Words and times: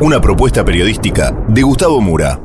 Una 0.00 0.20
propuesta 0.20 0.64
periodística 0.64 1.32
de 1.48 1.62
Gustavo 1.62 2.00
Mura. 2.00 2.40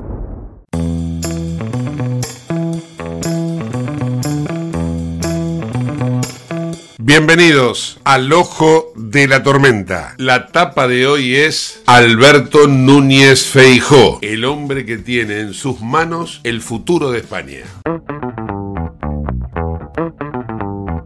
Bienvenidos 6.99 7.99
al 8.03 8.31
Ojo 8.33 8.91
de 8.95 9.27
la 9.27 9.43
Tormenta. 9.43 10.15
La 10.17 10.47
tapa 10.47 10.87
de 10.87 11.05
hoy 11.05 11.35
es 11.35 11.83
Alberto 11.85 12.67
Núñez 12.67 13.45
Feijó, 13.45 14.19
el 14.21 14.45
hombre 14.45 14.85
que 14.85 14.97
tiene 14.97 15.41
en 15.41 15.53
sus 15.53 15.81
manos 15.81 16.41
el 16.43 16.61
futuro 16.61 17.11
de 17.11 17.19
España. 17.19 17.63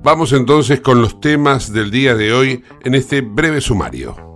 Vamos 0.04 0.32
entonces 0.32 0.80
con 0.80 1.02
los 1.02 1.20
temas 1.20 1.74
del 1.74 1.92
día 1.92 2.16
de 2.16 2.32
hoy 2.32 2.64
en 2.86 2.96
este 2.96 3.22
breve 3.22 3.60
sumario. 3.60 4.27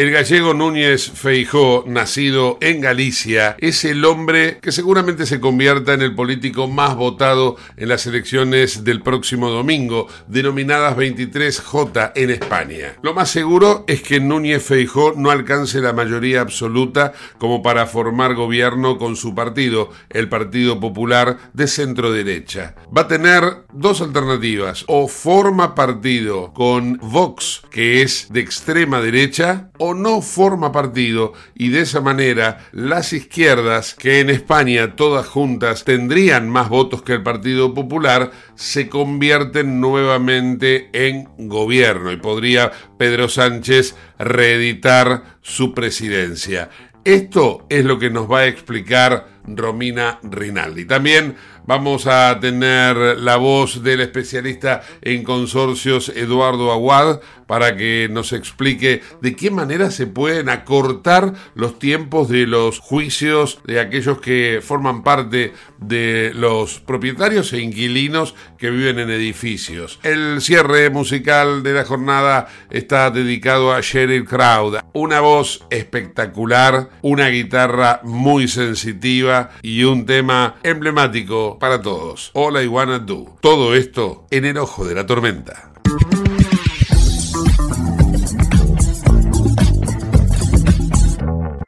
El 0.00 0.12
gallego 0.12 0.54
Núñez 0.54 1.10
Feijó, 1.10 1.84
nacido 1.86 2.56
en 2.62 2.80
Galicia, 2.80 3.54
es 3.58 3.84
el 3.84 4.06
hombre 4.06 4.56
que 4.62 4.72
seguramente 4.72 5.26
se 5.26 5.40
convierta 5.40 5.92
en 5.92 6.00
el 6.00 6.14
político 6.14 6.68
más 6.68 6.96
votado 6.96 7.58
en 7.76 7.90
las 7.90 8.06
elecciones 8.06 8.82
del 8.82 9.02
próximo 9.02 9.50
domingo, 9.50 10.08
denominadas 10.26 10.96
23J 10.96 12.12
en 12.14 12.30
España. 12.30 12.96
Lo 13.02 13.12
más 13.12 13.28
seguro 13.28 13.84
es 13.88 14.00
que 14.00 14.20
Núñez 14.20 14.64
Feijó 14.64 15.12
no 15.14 15.30
alcance 15.30 15.82
la 15.82 15.92
mayoría 15.92 16.40
absoluta 16.40 17.12
como 17.36 17.62
para 17.62 17.84
formar 17.84 18.34
gobierno 18.34 18.96
con 18.96 19.16
su 19.16 19.34
partido, 19.34 19.90
el 20.08 20.30
Partido 20.30 20.80
Popular 20.80 21.36
de 21.52 21.66
centro 21.66 22.10
derecha. 22.10 22.74
Va 22.96 23.02
a 23.02 23.08
tener 23.08 23.42
dos 23.70 24.00
alternativas, 24.00 24.86
o 24.88 25.08
forma 25.08 25.74
partido 25.74 26.54
con 26.54 26.96
Vox, 27.02 27.64
que 27.70 28.00
es 28.00 28.28
de 28.30 28.40
extrema 28.40 29.02
derecha, 29.02 29.68
o 29.76 29.89
no 29.94 30.22
forma 30.22 30.72
partido 30.72 31.32
y 31.54 31.68
de 31.68 31.82
esa 31.82 32.00
manera 32.00 32.68
las 32.72 33.12
izquierdas, 33.12 33.94
que 33.94 34.20
en 34.20 34.30
España 34.30 34.96
todas 34.96 35.26
juntas 35.26 35.84
tendrían 35.84 36.48
más 36.48 36.68
votos 36.68 37.02
que 37.02 37.14
el 37.14 37.22
Partido 37.22 37.74
Popular, 37.74 38.30
se 38.54 38.88
convierten 38.88 39.80
nuevamente 39.80 40.90
en 40.92 41.28
gobierno 41.48 42.12
y 42.12 42.16
podría 42.16 42.72
Pedro 42.98 43.28
Sánchez 43.28 43.96
reeditar 44.18 45.38
su 45.40 45.74
presidencia. 45.74 46.70
Esto 47.04 47.66
es 47.70 47.84
lo 47.84 47.98
que 47.98 48.10
nos 48.10 48.30
va 48.30 48.40
a 48.40 48.46
explicar 48.46 49.26
Romina 49.46 50.18
Rinaldi. 50.22 50.84
También 50.84 51.34
vamos 51.70 52.08
a 52.08 52.40
tener 52.40 52.96
la 52.96 53.36
voz 53.36 53.84
del 53.84 54.00
especialista 54.00 54.82
en 55.02 55.22
consorcios 55.22 56.08
Eduardo 56.08 56.72
Aguad 56.72 57.20
para 57.46 57.76
que 57.76 58.08
nos 58.10 58.32
explique 58.32 59.02
de 59.20 59.34
qué 59.34 59.50
manera 59.50 59.90
se 59.90 60.06
pueden 60.06 60.48
acortar 60.48 61.34
los 61.54 61.80
tiempos 61.80 62.28
de 62.28 62.46
los 62.46 62.78
juicios 62.78 63.60
de 63.64 63.78
aquellos 63.80 64.20
que 64.20 64.60
forman 64.62 65.02
parte 65.02 65.52
de 65.78 66.32
los 66.34 66.78
propietarios 66.78 67.52
e 67.52 67.60
inquilinos 67.60 68.36
que 68.56 68.70
viven 68.70 68.98
en 69.00 69.10
edificios. 69.10 69.98
El 70.04 70.40
cierre 70.40 70.90
musical 70.90 71.64
de 71.64 71.72
la 71.72 71.84
jornada 71.84 72.48
está 72.70 73.10
dedicado 73.10 73.72
a 73.72 73.80
Sheryl 73.80 74.26
Crowd, 74.26 74.78
una 74.92 75.20
voz 75.20 75.64
espectacular, 75.70 76.90
una 77.02 77.28
guitarra 77.28 78.00
muy 78.04 78.46
sensitiva 78.46 79.50
y 79.62 79.82
un 79.82 80.06
tema 80.06 80.56
emblemático 80.62 81.58
para 81.60 81.80
todos. 81.80 82.32
All 82.34 82.60
I 82.60 82.66
Wanna 82.66 82.98
Do. 82.98 83.36
Todo 83.40 83.76
esto 83.76 84.26
en 84.32 84.46
el 84.46 84.58
ojo 84.58 84.84
de 84.84 84.94
la 84.96 85.06
tormenta. 85.06 85.70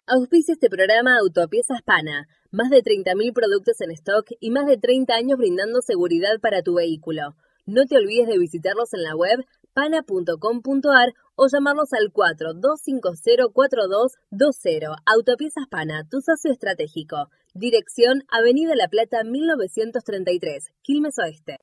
Auspicia 0.06 0.54
este 0.54 0.68
programa 0.68 1.18
Autopiezas 1.18 1.82
Pana. 1.82 2.28
Más 2.50 2.70
de 2.70 2.82
30.000 2.82 3.32
productos 3.32 3.80
en 3.80 3.92
stock 3.92 4.26
y 4.40 4.50
más 4.50 4.66
de 4.66 4.76
30 4.76 5.14
años 5.14 5.38
brindando 5.38 5.80
seguridad 5.80 6.40
para 6.40 6.62
tu 6.62 6.74
vehículo. 6.74 7.36
No 7.64 7.86
te 7.86 7.96
olvides 7.96 8.26
de 8.26 8.38
visitarlos 8.38 8.92
en 8.92 9.04
la 9.04 9.14
web 9.14 9.44
pana.com.ar 9.74 11.12
o 11.34 11.48
llamarlos 11.48 11.92
al 11.92 12.12
42504220. 12.12 14.96
Autopiezas 15.06 15.66
Pana, 15.70 16.06
tu 16.08 16.20
socio 16.20 16.52
estratégico. 16.52 17.30
Dirección 17.54 18.24
Avenida 18.28 18.74
La 18.74 18.88
Plata 18.88 19.24
1933, 19.24 20.72
Quilmes 20.82 21.18
Oeste. 21.18 21.58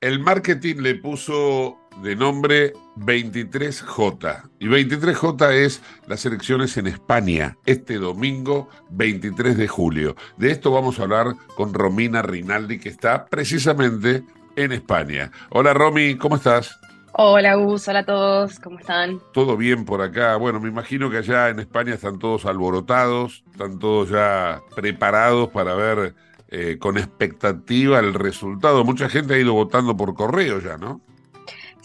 El 0.00 0.20
marketing 0.20 0.76
le 0.82 0.94
puso 0.94 1.85
de 2.02 2.14
nombre 2.16 2.72
23J. 2.96 4.50
Y 4.58 4.66
23J 4.66 5.52
es 5.52 5.82
las 6.06 6.24
elecciones 6.26 6.76
en 6.76 6.86
España, 6.86 7.56
este 7.64 7.96
domingo 7.96 8.68
23 8.90 9.56
de 9.56 9.68
julio. 9.68 10.16
De 10.36 10.50
esto 10.50 10.70
vamos 10.70 10.98
a 10.98 11.02
hablar 11.02 11.34
con 11.56 11.72
Romina 11.72 12.22
Rinaldi, 12.22 12.78
que 12.78 12.88
está 12.88 13.26
precisamente 13.26 14.22
en 14.56 14.72
España. 14.72 15.30
Hola 15.50 15.74
Romy, 15.74 16.16
¿cómo 16.16 16.36
estás? 16.36 16.78
Hola 17.12 17.54
Gus, 17.54 17.88
hola 17.88 18.00
a 18.00 18.04
todos, 18.04 18.60
¿cómo 18.60 18.78
están? 18.78 19.20
Todo 19.32 19.56
bien 19.56 19.86
por 19.86 20.02
acá. 20.02 20.36
Bueno, 20.36 20.60
me 20.60 20.68
imagino 20.68 21.10
que 21.10 21.16
allá 21.18 21.48
en 21.48 21.60
España 21.60 21.94
están 21.94 22.18
todos 22.18 22.44
alborotados, 22.44 23.42
están 23.52 23.78
todos 23.78 24.10
ya 24.10 24.60
preparados 24.74 25.48
para 25.48 25.74
ver 25.74 26.14
eh, 26.48 26.76
con 26.78 26.98
expectativa 26.98 27.98
el 28.00 28.12
resultado. 28.12 28.84
Mucha 28.84 29.08
gente 29.08 29.34
ha 29.34 29.38
ido 29.38 29.54
votando 29.54 29.96
por 29.96 30.12
correo 30.14 30.60
ya, 30.60 30.76
¿no? 30.76 31.00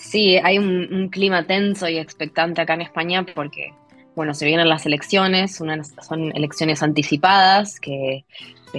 Sí, 0.01 0.38
hay 0.38 0.57
un, 0.57 1.09
clima 1.09 1.45
tenso 1.45 1.88
y 1.88 1.98
expectante 1.98 2.59
acá 2.59 2.74
en 2.74 2.81
España 2.81 3.24
porque 3.36 3.74
bueno, 4.15 4.33
se 4.33 4.45
vienen 4.45 4.68
las 4.68 4.86
elecciones, 4.86 5.62
unas, 5.62 5.94
son 6.06 6.36
elecciones 6.36 6.83
anticipadas 6.83 7.80
que, 7.80 8.25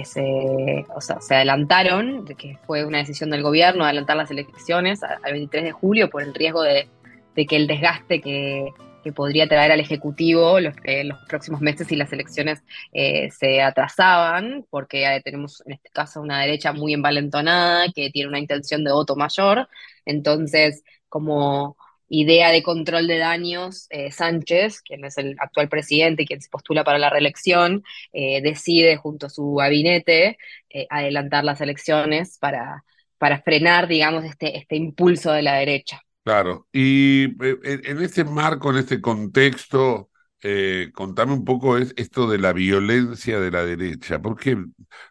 se, 0.03 0.85
o 0.93 1.01
sea, 1.01 1.21
se 1.21 1.35
adelantaron, 1.35 2.25
que 2.25 2.59
fue 2.67 2.85
una 2.85 2.99
decisión 2.99 3.29
del 3.31 3.41
gobierno 3.41 3.85
adelantar 3.85 4.17
las 4.17 4.31
elecciones 4.31 5.01
al 5.01 5.31
23 5.31 5.63
de 5.63 5.71
julio 5.71 6.09
por 6.09 6.23
el 6.23 6.35
riesgo 6.35 6.61
de, 6.61 6.87
que 7.35 7.55
el 7.55 7.67
desgaste 7.67 8.21
que, 8.21 8.69
que 9.03 9.11
podría 9.11 9.47
traer 9.47 9.71
al 9.71 9.79
Ejecutivo 9.79 10.59
los, 10.59 10.75
eh, 10.83 11.03
los 11.03 11.19
próximos 11.27 11.61
meses 11.61 11.87
si 11.87 11.95
las 11.95 12.11
elecciones 12.13 12.61
eh, 12.91 13.29
se 13.31 13.61
atrasaban, 13.61 14.65
porque 14.69 15.05
eh, 15.05 15.21
tenemos 15.23 15.63
en 15.65 15.73
este 15.73 15.89
caso 15.89 16.21
una 16.21 16.41
derecha 16.41 16.73
muy 16.73 16.93
envalentonada 16.93 17.87
que 17.95 18.09
tiene 18.11 18.29
una 18.29 18.39
intención 18.39 18.83
de 18.83 18.91
voto 18.91 19.15
mayor. 19.15 19.67
Entonces, 20.05 20.83
como 21.13 21.77
idea 22.09 22.49
de 22.49 22.63
control 22.63 23.05
de 23.05 23.19
daños, 23.19 23.85
eh, 23.91 24.11
Sánchez, 24.11 24.81
quien 24.81 25.05
es 25.05 25.15
el 25.19 25.35
actual 25.37 25.69
presidente 25.69 26.23
y 26.23 26.25
quien 26.25 26.41
se 26.41 26.49
postula 26.49 26.83
para 26.83 26.97
la 26.97 27.11
reelección, 27.11 27.83
eh, 28.13 28.41
decide 28.41 28.97
junto 28.97 29.27
a 29.27 29.29
su 29.29 29.53
gabinete 29.53 30.39
eh, 30.71 30.87
adelantar 30.89 31.43
las 31.43 31.61
elecciones 31.61 32.39
para, 32.39 32.83
para 33.19 33.43
frenar, 33.43 33.87
digamos, 33.87 34.25
este, 34.25 34.57
este 34.57 34.75
impulso 34.75 35.31
de 35.31 35.43
la 35.43 35.53
derecha. 35.53 36.01
Claro, 36.23 36.65
y 36.73 37.25
en 37.25 38.01
este 38.01 38.23
marco, 38.23 38.71
en 38.71 38.77
este 38.77 38.99
contexto, 38.99 40.09
eh, 40.43 40.91
contame 40.93 41.33
un 41.33 41.45
poco 41.45 41.77
es 41.77 41.93
esto 41.97 42.29
de 42.29 42.37
la 42.37 42.53
violencia 42.53 43.39
de 43.39 43.51
la 43.51 43.63
derecha. 43.65 44.21
¿Por 44.21 44.37
qué, 44.37 44.57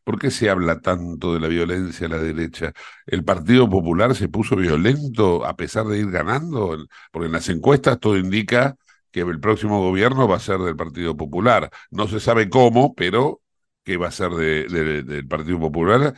por 0.05 0.19
qué 0.19 0.31
se 0.31 0.51
habla 0.51 0.81
tanto 0.81 1.35
de 1.35 1.41
la 1.41 1.49
violencia 1.49 2.09
de 2.09 2.15
la 2.17 2.23
derecha? 2.23 2.73
¿El 3.07 3.25
Partido 3.25 3.69
Popular 3.69 4.15
se 4.15 4.29
puso 4.29 4.57
violento 4.57 5.45
a 5.47 5.57
pesar 5.57 5.87
de 5.87 5.99
ir 5.99 6.11
ganando? 6.11 6.77
Porque 7.11 7.27
en 7.27 7.33
las 7.33 7.49
encuestas 7.49 7.99
todo 8.01 8.17
indica 8.19 8.77
que 9.11 9.21
el 9.21 9.41
próximo 9.41 9.81
gobierno 9.81 10.29
va 10.29 10.37
a 10.37 10.41
ser 10.41 10.59
del 10.59 10.77
Partido 10.77 11.17
Popular. 11.17 11.71
No 11.91 12.09
se 12.09 12.21
sabe 12.21 12.49
cómo, 12.51 12.95
pero 12.95 13.41
que 13.85 13.97
va 13.97 14.09
a 14.09 14.11
ser 14.13 14.31
de, 14.33 14.67
de, 14.69 15.03
del 15.03 15.27
Partido 15.29 15.59
Popular, 15.59 16.15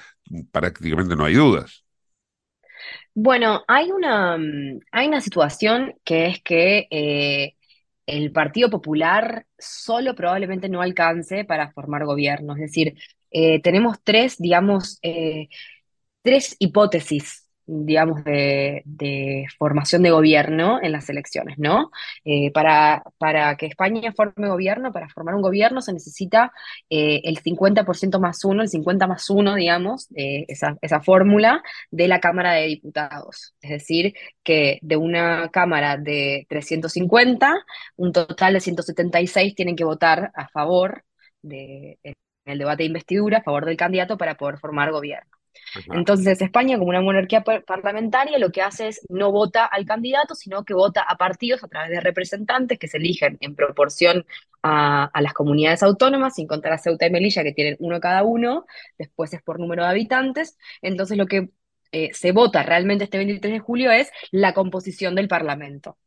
prácticamente 0.53 1.17
no 1.17 1.25
hay 1.25 1.35
dudas. 1.35 1.85
Bueno, 3.15 3.63
hay 3.69 3.91
una, 3.93 4.37
hay 4.93 5.09
una 5.09 5.21
situación 5.21 5.95
que 6.05 6.27
es 6.27 6.43
que 6.43 6.87
eh, 6.91 7.55
el 8.07 8.33
Partido 8.33 8.71
Popular 8.71 9.47
solo 9.59 10.15
probablemente 10.15 10.69
no 10.69 10.83
alcance 10.83 11.45
para 11.45 11.73
formar 11.73 12.05
gobierno. 12.05 12.55
Es 12.55 12.61
decir, 12.61 12.95
eh, 13.31 13.61
tenemos 13.63 13.99
tres, 14.03 14.37
digamos, 14.39 14.99
eh, 15.03 15.49
tres 16.23 16.57
hipótesis 16.59 17.44
digamos, 17.67 18.25
de, 18.25 19.47
formación 19.59 20.03
de 20.03 20.11
gobierno 20.11 20.79
en 20.83 20.93
las 20.93 21.09
elecciones, 21.09 21.59
¿no? 21.59 21.91
Eh, 22.25 22.51
para, 22.53 23.03
para 23.19 23.57
que 23.57 23.67
España 23.67 24.13
forme 24.13 24.49
gobierno, 24.49 24.93
para 24.93 25.09
formar 25.09 25.35
un 25.35 25.43
gobierno 25.43 25.81
se 25.81 25.93
necesita 25.93 26.53
eh, 26.91 27.21
el 27.25 27.43
50% 27.43 28.19
más 28.21 28.45
uno, 28.45 28.63
el 28.63 28.69
50 28.69 29.07
más 29.07 29.31
uno, 29.31 29.55
digamos, 29.55 30.09
eh, 30.17 30.45
esa, 30.49 30.77
esa 30.83 31.01
fórmula 31.01 31.63
de 31.91 32.09
la 32.09 32.21
Cámara 32.21 32.53
de 32.53 32.67
Diputados. 32.67 33.55
Es 33.61 33.71
decir, 33.71 34.15
que 34.43 34.79
de 34.83 34.97
una 34.97 35.49
Cámara 35.51 35.97
de 35.97 36.47
350, 36.49 37.55
un 37.97 38.13
total 38.13 38.55
de 38.55 38.61
176 38.61 39.55
tienen 39.55 39.77
que 39.77 39.85
votar 39.85 40.31
a 40.35 40.49
favor 40.49 41.05
de, 41.43 41.99
el 42.45 42.59
debate 42.59 42.83
de 42.83 42.89
investidura, 42.89 43.39
a 43.39 43.43
favor 43.43 43.65
del 43.67 43.77
candidato 43.77 44.17
para 44.19 44.37
poder 44.37 44.59
formar 44.59 44.91
gobierno. 44.93 45.31
Entonces, 45.93 46.41
España, 46.41 46.79
como 46.79 46.91
una 46.91 47.01
monarquía 47.01 47.43
parlamentaria, 47.43 48.39
lo 48.39 48.51
que 48.51 48.63
hace 48.63 48.89
es 48.89 49.01
no 49.09 49.33
vota 49.33 49.65
al 49.65 49.85
candidato, 49.85 50.35
sino 50.35 50.65
que 50.65 50.75
vota 50.75 51.03
a 51.03 51.17
partidos 51.17 51.65
a 51.65 51.69
través 51.69 51.91
de 51.91 52.01
representantes 52.01 52.79
que 52.79 52.89
se 52.89 52.99
eligen 52.99 53.39
en 53.41 53.55
proporción 53.55 54.27
a, 54.63 55.11
las 55.21 55.33
comunidades 55.35 55.83
autónomas, 55.83 56.35
sin 56.35 56.47
contar 56.47 56.73
a 56.73 56.79
Ceuta 56.79 57.07
y 57.07 57.11
Melilla, 57.11 57.43
que 57.43 57.53
tienen 57.53 57.77
uno 57.81 58.01
cada 58.01 58.23
uno, 58.23 58.67
después 58.99 59.33
es 59.35 59.43
por 59.43 59.61
número 59.61 59.85
de 59.85 59.91
habitantes. 59.91 60.57
Entonces, 60.83 61.19
lo 61.19 61.27
que 61.27 61.51
eh, 61.93 62.11
se 62.13 62.33
vota 62.33 62.63
realmente 62.63 63.05
este 63.05 63.19
23 63.19 63.53
de 63.53 63.59
julio 63.61 63.91
es 63.91 64.11
la 64.31 64.55
composición 64.55 65.15
del 65.15 65.29
Parlamento. 65.29 65.99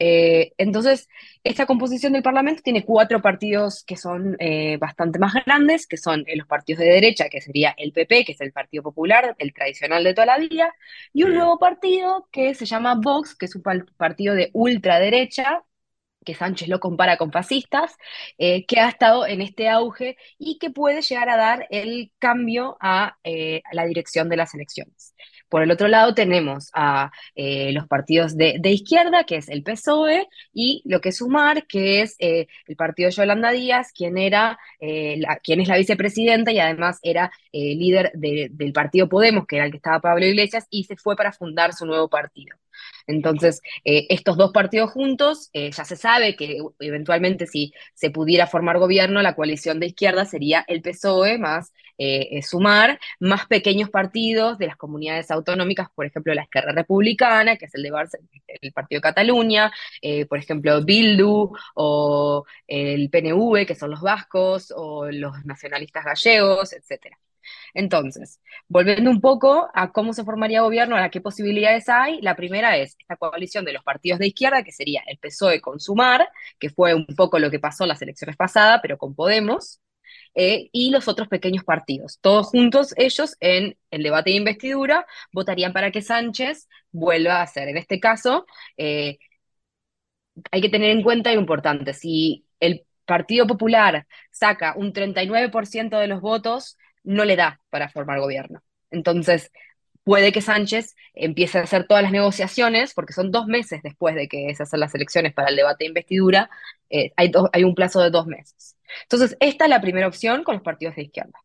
Eh, 0.00 0.52
entonces, 0.58 1.08
esta 1.44 1.66
composición 1.66 2.14
del 2.14 2.22
Parlamento 2.22 2.62
tiene 2.62 2.84
cuatro 2.86 3.20
partidos 3.20 3.84
que 3.84 3.96
son 3.96 4.36
eh, 4.40 4.78
bastante 4.78 5.18
más 5.18 5.34
grandes, 5.44 5.86
que 5.86 5.98
son 5.98 6.24
eh, 6.26 6.36
los 6.36 6.46
partidos 6.46 6.80
de 6.80 6.86
derecha, 6.90 7.28
que 7.28 7.40
sería 7.42 7.74
el 7.76 7.92
PP, 7.92 8.24
que 8.24 8.32
es 8.32 8.40
el 8.40 8.52
Partido 8.52 8.82
Popular, 8.82 9.36
el 9.38 9.52
tradicional 9.52 10.02
de 10.02 10.14
toda 10.14 10.26
la 10.26 10.38
vida, 10.38 10.74
y 11.12 11.24
un 11.24 11.34
nuevo 11.34 11.58
partido 11.58 12.28
que 12.32 12.54
se 12.54 12.64
llama 12.66 12.94
Vox, 12.96 13.36
que 13.36 13.46
es 13.46 13.54
un 13.54 13.62
partido 13.98 14.34
de 14.34 14.50
ultraderecha, 14.54 15.64
que 16.24 16.34
Sánchez 16.34 16.68
lo 16.68 16.80
compara 16.80 17.16
con 17.16 17.32
fascistas, 17.32 17.96
eh, 18.38 18.66
que 18.66 18.80
ha 18.80 18.88
estado 18.88 19.26
en 19.26 19.40
este 19.42 19.68
auge 19.68 20.16
y 20.38 20.58
que 20.58 20.70
puede 20.70 21.02
llegar 21.02 21.28
a 21.30 21.36
dar 21.36 21.66
el 21.70 22.12
cambio 22.18 22.76
a, 22.80 23.18
eh, 23.24 23.62
a 23.70 23.74
la 23.74 23.84
dirección 23.86 24.28
de 24.28 24.36
las 24.36 24.54
elecciones. 24.54 25.14
Por 25.50 25.64
el 25.64 25.70
otro 25.72 25.88
lado 25.88 26.14
tenemos 26.14 26.70
a 26.72 27.10
eh, 27.34 27.72
los 27.72 27.88
partidos 27.88 28.36
de, 28.36 28.60
izquierda, 28.70 29.24
que 29.24 29.36
es 29.36 29.48
el 29.48 29.64
PSOE, 29.64 30.28
y 30.54 30.80
lo 30.84 31.00
que 31.00 31.08
es 31.10 31.16
Sumar, 31.18 31.66
que 31.66 32.02
es 32.02 32.14
eh, 32.20 32.46
el 32.68 32.76
partido 32.76 33.08
de 33.08 33.16
Yolanda 33.16 33.50
Díaz, 33.50 33.92
quien, 33.92 34.16
era, 34.16 34.58
eh, 34.80 35.20
es 35.44 35.68
la 35.68 35.76
vicepresidenta 35.76 36.52
y 36.52 36.60
además 36.60 37.00
era 37.02 37.32
eh, 37.52 37.74
líder 37.74 38.12
de, 38.14 38.48
del 38.52 38.72
partido 38.72 39.08
Podemos, 39.08 39.46
que 39.46 39.56
era 39.56 39.64
el 39.64 39.72
que 39.72 39.78
estaba 39.78 40.00
Pablo 40.00 40.24
Iglesias, 40.24 40.68
y 40.70 40.84
se 40.84 40.96
fue 40.96 41.16
para 41.16 41.32
fundar 41.32 41.74
su 41.74 41.84
nuevo 41.84 42.08
partido. 42.08 42.56
Entonces, 43.06 43.60
estos 43.84 44.36
dos 44.36 44.52
partidos 44.52 44.92
juntos, 44.92 45.50
ya 45.52 45.84
se 45.84 45.96
sabe 45.96 46.36
que 46.36 46.58
eventualmente 46.78 47.46
si 47.46 47.72
se 47.92 48.10
pudiera 48.10 48.46
formar 48.46 48.78
gobierno, 48.78 49.20
la 49.20 49.34
coalición 49.34 49.80
de 49.80 49.86
izquierda 49.86 50.24
sería 50.24 50.64
el 50.68 50.80
PSOE 50.80 51.36
más 51.38 51.72
eh, 52.00 52.42
Sumar, 52.42 52.98
más 53.20 53.46
pequeños 53.46 53.90
partidos 53.90 54.58
de 54.58 54.66
las 54.66 54.76
comunidades 54.76 55.30
autonómicas, 55.30 55.88
por 55.94 56.06
ejemplo, 56.06 56.34
la 56.34 56.42
Esquerra 56.42 56.72
Republicana, 56.72 57.56
que 57.56 57.66
es 57.66 57.74
el 57.74 57.82
de 57.82 57.90
Barce 57.90 58.18
el 58.62 58.72
Partido 58.72 58.98
de 58.98 59.02
Cataluña, 59.02 59.72
eh, 60.02 60.26
por 60.26 60.38
ejemplo, 60.38 60.82
Bildu 60.82 61.52
o 61.74 62.44
el 62.66 63.10
PNV, 63.10 63.66
que 63.66 63.74
son 63.74 63.90
los 63.90 64.00
vascos, 64.00 64.72
o 64.76 65.10
los 65.10 65.44
nacionalistas 65.44 66.04
gallegos, 66.04 66.72
etcétera. 66.72 67.18
Entonces, 67.74 68.40
volviendo 68.68 69.10
un 69.10 69.20
poco 69.20 69.68
a 69.74 69.92
cómo 69.92 70.12
se 70.12 70.24
formaría 70.24 70.62
gobierno, 70.62 70.96
a 70.96 71.10
qué 71.10 71.20
posibilidades 71.20 71.88
hay, 71.88 72.20
la 72.22 72.36
primera 72.36 72.76
es 72.76 72.96
esta 72.98 73.16
coalición 73.16 73.64
de 73.64 73.72
los 73.72 73.84
partidos 73.84 74.18
de 74.20 74.28
izquierda, 74.28 74.62
que 74.62 74.72
sería 74.72 75.02
el 75.06 75.18
PSOE 75.18 75.60
con 75.60 75.80
Sumar, 75.80 76.28
que 76.58 76.70
fue 76.70 76.94
un 76.94 77.06
poco 77.06 77.38
lo 77.38 77.50
que 77.50 77.58
pasó 77.60 77.84
en 77.84 77.88
las 77.88 78.02
elecciones 78.02 78.36
pasadas, 78.36 78.80
pero 78.82 78.98
con 78.98 79.14
Podemos, 79.14 79.80
eh, 80.34 80.68
y 80.72 80.90
los 80.90 81.08
otros 81.08 81.28
pequeños 81.28 81.64
partidos. 81.64 82.18
Todos 82.20 82.48
juntos, 82.48 82.94
ellos 82.96 83.36
en 83.40 83.76
el 83.90 84.02
debate 84.02 84.30
de 84.30 84.36
investidura 84.36 85.06
votarían 85.32 85.72
para 85.72 85.90
que 85.90 86.02
Sánchez 86.02 86.68
vuelva 86.92 87.42
a 87.42 87.46
ser. 87.46 87.68
En 87.68 87.76
este 87.78 88.00
caso, 88.00 88.46
eh, 88.76 89.18
hay 90.50 90.60
que 90.60 90.68
tener 90.68 90.90
en 90.90 91.02
cuenta 91.02 91.30
algo 91.30 91.40
importante, 91.40 91.92
si 91.94 92.44
el 92.60 92.84
Partido 93.04 93.46
Popular 93.46 94.06
saca 94.30 94.74
un 94.76 94.92
39% 94.92 95.98
de 95.98 96.06
los 96.06 96.20
votos, 96.20 96.78
no 97.02 97.24
le 97.24 97.36
da 97.36 97.60
para 97.70 97.88
formar 97.88 98.20
gobierno. 98.20 98.62
Entonces, 98.90 99.50
puede 100.04 100.32
que 100.32 100.40
Sánchez 100.40 100.96
empiece 101.14 101.58
a 101.58 101.62
hacer 101.62 101.86
todas 101.86 102.02
las 102.02 102.12
negociaciones, 102.12 102.94
porque 102.94 103.12
son 103.12 103.30
dos 103.30 103.46
meses 103.46 103.82
después 103.82 104.14
de 104.14 104.28
que 104.28 104.54
se 104.54 104.62
hacen 104.62 104.80
las 104.80 104.94
elecciones 104.94 105.32
para 105.34 105.48
el 105.48 105.56
debate 105.56 105.84
de 105.84 105.88
investidura, 105.88 106.50
eh, 106.90 107.12
hay, 107.16 107.30
hay 107.52 107.64
un 107.64 107.74
plazo 107.74 108.00
de 108.00 108.10
dos 108.10 108.26
meses. 108.26 108.76
Entonces, 109.02 109.36
esta 109.40 109.64
es 109.64 109.70
la 109.70 109.80
primera 109.80 110.08
opción 110.08 110.42
con 110.44 110.54
los 110.54 110.62
partidos 110.62 110.96
de 110.96 111.02
izquierda. 111.02 111.38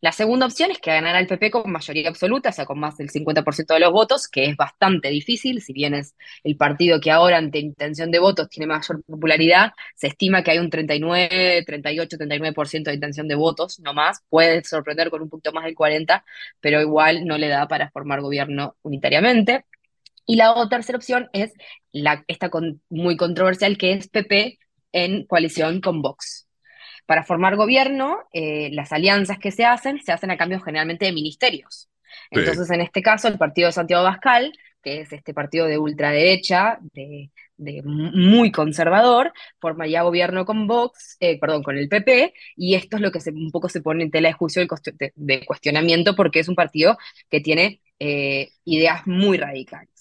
La 0.00 0.12
segunda 0.12 0.46
opción 0.46 0.70
es 0.70 0.78
que 0.78 0.90
ganara 0.90 1.18
el 1.18 1.26
PP 1.26 1.50
con 1.50 1.70
mayoría 1.70 2.08
absoluta, 2.08 2.50
o 2.50 2.52
sea, 2.52 2.66
con 2.66 2.78
más 2.78 2.96
del 2.96 3.10
50% 3.10 3.74
de 3.74 3.80
los 3.80 3.92
votos, 3.92 4.28
que 4.28 4.46
es 4.46 4.56
bastante 4.56 5.08
difícil, 5.08 5.62
si 5.62 5.72
bien 5.72 5.94
es 5.94 6.14
el 6.44 6.56
partido 6.56 7.00
que 7.00 7.10
ahora 7.10 7.38
ante 7.38 7.58
intención 7.58 8.10
de 8.10 8.18
votos 8.18 8.48
tiene 8.48 8.66
mayor 8.66 9.02
popularidad, 9.04 9.72
se 9.96 10.08
estima 10.08 10.42
que 10.42 10.52
hay 10.52 10.58
un 10.58 10.70
39, 10.70 11.64
38, 11.66 12.16
39% 12.16 12.84
de 12.84 12.94
intención 12.94 13.28
de 13.28 13.34
votos, 13.34 13.80
no 13.80 13.94
más, 13.94 14.22
puede 14.28 14.62
sorprender 14.64 15.10
con 15.10 15.22
un 15.22 15.28
punto 15.28 15.52
más 15.52 15.64
del 15.64 15.74
40, 15.74 16.24
pero 16.60 16.80
igual 16.80 17.24
no 17.26 17.38
le 17.38 17.48
da 17.48 17.68
para 17.68 17.90
formar 17.90 18.20
gobierno 18.20 18.76
unitariamente. 18.82 19.64
Y 20.26 20.36
la 20.36 20.52
otra 20.52 20.78
tercera 20.78 20.98
opción 20.98 21.30
es 21.32 21.52
la, 21.92 22.24
esta 22.28 22.50
con, 22.50 22.82
muy 22.90 23.16
controversial, 23.16 23.78
que 23.78 23.92
es 23.92 24.08
PP 24.08 24.58
en 24.92 25.26
coalición 25.26 25.80
con 25.80 26.02
Vox 26.02 26.47
para 27.08 27.24
formar 27.24 27.56
gobierno, 27.56 28.18
eh, 28.34 28.68
las 28.74 28.92
alianzas 28.92 29.38
que 29.38 29.50
se 29.50 29.64
hacen 29.64 30.02
se 30.04 30.12
hacen 30.12 30.30
a 30.30 30.36
cambio 30.36 30.60
generalmente 30.60 31.06
de 31.06 31.12
ministerios. 31.12 31.88
Entonces, 32.30 32.70
en 32.70 32.82
este 32.82 33.00
caso, 33.00 33.28
el 33.28 33.38
partido 33.38 33.68
de 33.68 33.72
Santiago 33.72 34.04
Bascal, 34.04 34.52
que 34.82 35.00
es 35.00 35.12
este 35.14 35.32
partido 35.32 35.64
de 35.64 35.78
ultraderecha, 35.78 36.78
de, 36.92 37.30
de 37.56 37.82
muy 37.82 38.52
conservador, 38.52 39.32
formaría 39.58 40.02
gobierno 40.02 40.44
con 40.44 40.66
Vox, 40.66 41.16
eh, 41.20 41.38
perdón, 41.40 41.62
con 41.62 41.78
el 41.78 41.88
PP, 41.88 42.34
y 42.56 42.74
esto 42.74 42.96
es 42.98 43.02
lo 43.02 43.10
que 43.10 43.20
se, 43.20 43.30
un 43.30 43.50
poco 43.50 43.70
se 43.70 43.80
pone 43.80 44.04
en 44.04 44.10
tela 44.10 44.28
de 44.28 44.34
juicio 44.34 44.60
de, 44.62 45.12
de 45.16 45.46
cuestionamiento 45.46 46.14
porque 46.14 46.40
es 46.40 46.48
un 46.48 46.56
partido 46.56 46.98
que 47.30 47.40
tiene 47.40 47.80
eh, 47.98 48.50
ideas 48.66 49.06
muy 49.06 49.38
radicales. 49.38 49.97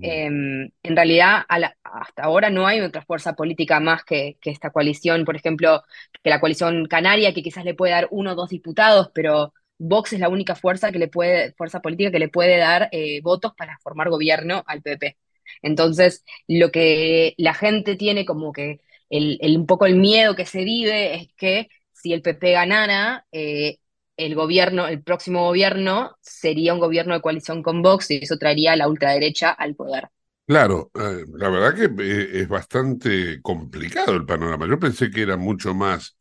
Em, 0.00 0.70
en 0.82 0.96
realidad, 0.96 1.42
hasta 1.48 2.22
ahora 2.22 2.50
no 2.50 2.66
hay 2.66 2.80
otra 2.80 3.02
fuerza 3.04 3.34
política 3.34 3.80
más 3.80 4.04
que, 4.04 4.38
esta 4.44 4.70
coalición, 4.70 5.24
por 5.24 5.36
ejemplo, 5.36 5.82
que 6.22 6.30
la 6.30 6.40
coalición 6.40 6.86
canaria, 6.86 7.34
que 7.34 7.42
quizás 7.42 7.64
le 7.64 7.74
puede 7.74 7.92
dar 7.92 8.08
uno 8.10 8.32
o 8.32 8.34
dos 8.34 8.48
diputados, 8.50 9.10
pero 9.14 9.52
Vox 9.78 10.12
es 10.12 10.20
la 10.20 10.28
única 10.28 10.54
fuerza 10.54 10.92
que 10.92 10.98
le 10.98 11.08
puede, 11.08 11.52
fuerza 11.54 11.80
política 11.80 12.10
que 12.10 12.18
le 12.18 12.28
puede 12.28 12.56
dar 12.58 12.88
eh, 12.92 13.20
votos 13.22 13.52
para 13.56 13.78
formar 13.82 14.08
gobierno 14.10 14.62
al 14.66 14.82
PP. 14.82 15.16
Entonces, 15.62 16.24
lo 16.46 16.70
que 16.70 17.34
la 17.38 17.54
gente 17.54 17.96
tiene 17.96 18.24
como 18.24 18.52
que 18.52 18.80
el- 19.10 19.38
un 19.56 19.66
poco 19.66 19.86
el 19.86 19.96
miedo 19.96 20.34
que 20.36 20.46
se 20.46 20.64
vive 20.64 21.14
es 21.14 21.28
que 21.36 21.68
si 21.92 22.12
el 22.12 22.22
PP 22.22 22.52
ganara, 22.52 23.26
eh, 23.32 23.78
el 24.18 24.34
gobierno, 24.34 24.86
el 24.88 25.02
próximo 25.02 25.44
gobierno 25.46 26.16
sería 26.20 26.74
un 26.74 26.80
gobierno 26.80 27.14
de 27.14 27.22
coalición 27.22 27.62
con 27.62 27.80
Vox 27.82 28.10
y 28.10 28.18
eso 28.22 28.36
traería 28.36 28.72
a 28.72 28.76
la 28.76 28.88
ultraderecha 28.88 29.50
al 29.50 29.74
poder. 29.74 30.08
Claro, 30.46 30.90
eh, 30.94 31.24
la 31.36 31.48
verdad 31.50 31.74
que 31.74 32.02
eh, 32.02 32.40
es 32.42 32.48
bastante 32.48 33.40
complicado 33.42 34.14
el 34.14 34.24
panorama. 34.24 34.66
Yo 34.66 34.78
pensé 34.78 35.10
que 35.10 35.22
era 35.22 35.36
mucho 35.36 35.74
más, 35.74 36.16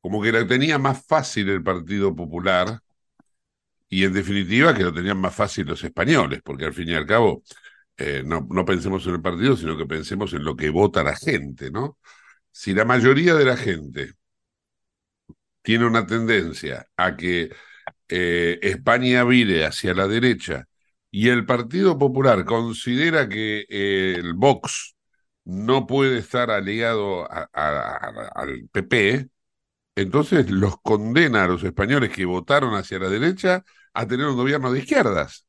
como 0.00 0.22
que 0.22 0.32
la 0.32 0.46
tenía 0.46 0.78
más 0.78 1.04
fácil 1.06 1.48
el 1.50 1.62
Partido 1.64 2.14
Popular 2.16 2.80
y 3.88 4.04
en 4.04 4.12
definitiva 4.12 4.74
que 4.74 4.82
lo 4.82 4.92
tenían 4.92 5.18
más 5.18 5.34
fácil 5.34 5.66
los 5.66 5.82
españoles, 5.84 6.40
porque 6.44 6.64
al 6.64 6.74
fin 6.74 6.88
y 6.88 6.94
al 6.94 7.06
cabo 7.06 7.42
eh, 7.96 8.22
no, 8.24 8.46
no 8.50 8.64
pensemos 8.64 9.06
en 9.06 9.14
el 9.14 9.22
partido, 9.22 9.56
sino 9.56 9.76
que 9.76 9.86
pensemos 9.86 10.32
en 10.34 10.44
lo 10.44 10.56
que 10.56 10.70
vota 10.70 11.02
la 11.04 11.16
gente, 11.16 11.70
¿no? 11.70 11.98
Si 12.52 12.74
la 12.74 12.84
mayoría 12.84 13.34
de 13.34 13.44
la 13.46 13.56
gente 13.56 14.14
tiene 15.66 15.84
una 15.86 16.06
tendencia 16.06 16.86
a 16.96 17.16
que 17.16 17.50
eh, 18.08 18.58
España 18.62 19.24
vire 19.24 19.66
hacia 19.66 19.94
la 19.94 20.06
derecha 20.08 20.68
y 21.10 21.30
el 21.30 21.46
Partido 21.46 21.98
Popular 21.98 22.44
considera 22.44 23.28
que 23.28 23.66
eh, 23.68 24.14
el 24.16 24.34
Vox 24.34 24.96
no 25.44 25.86
puede 25.88 26.18
estar 26.18 26.52
aliado 26.52 27.28
al 27.30 28.68
PP, 28.72 29.28
entonces 29.96 30.50
los 30.50 30.76
condena 30.82 31.44
a 31.44 31.48
los 31.48 31.64
españoles 31.64 32.10
que 32.10 32.26
votaron 32.26 32.74
hacia 32.76 33.00
la 33.00 33.08
derecha 33.08 33.64
a 33.94 34.06
tener 34.06 34.26
un 34.26 34.36
gobierno 34.36 34.72
de 34.72 34.80
izquierdas. 34.80 35.45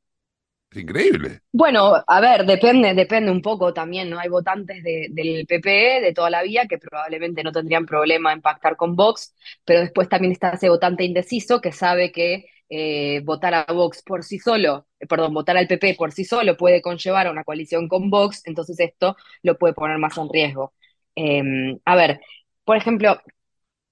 Increíble. 0.77 1.41
Bueno, 1.51 2.03
a 2.05 2.21
ver, 2.21 2.45
depende, 2.45 2.93
depende 2.93 3.31
un 3.31 3.41
poco 3.41 3.73
también, 3.73 4.09
¿no? 4.09 4.19
Hay 4.19 4.29
votantes 4.29 4.83
de- 4.83 5.07
del 5.09 5.45
PP 5.47 6.01
de 6.01 6.13
toda 6.13 6.29
la 6.29 6.43
vida 6.43 6.67
que 6.67 6.77
probablemente 6.77 7.43
no 7.43 7.51
tendrían 7.51 7.85
problema 7.85 8.31
en 8.33 8.41
pactar 8.41 8.75
con 8.75 8.95
Vox, 8.95 9.33
pero 9.65 9.79
después 9.81 10.09
también 10.09 10.33
está 10.33 10.49
ese 10.51 10.69
votante 10.69 11.03
indeciso 11.03 11.59
que 11.61 11.71
sabe 11.71 12.11
que 12.11 12.45
eh, 12.69 13.21
votar 13.23 13.53
a 13.53 13.65
Vox 13.73 14.03
por 14.03 14.23
sí 14.23 14.39
solo, 14.39 14.87
eh, 14.99 15.07
perdón, 15.07 15.33
votar 15.33 15.57
al 15.57 15.67
PP 15.67 15.95
por 15.95 16.11
sí 16.11 16.25
solo 16.25 16.57
puede 16.57 16.81
conllevar 16.81 17.27
a 17.27 17.31
una 17.31 17.43
coalición 17.45 17.87
con 17.87 18.09
Vox, 18.09 18.41
entonces 18.45 18.79
esto 18.79 19.15
lo 19.41 19.57
puede 19.57 19.73
poner 19.73 19.97
más 19.97 20.17
en 20.17 20.29
riesgo. 20.31 20.73
Eh, 21.15 21.41
a 21.85 21.95
ver, 21.95 22.19
por 22.65 22.77
ejemplo, 22.77 23.19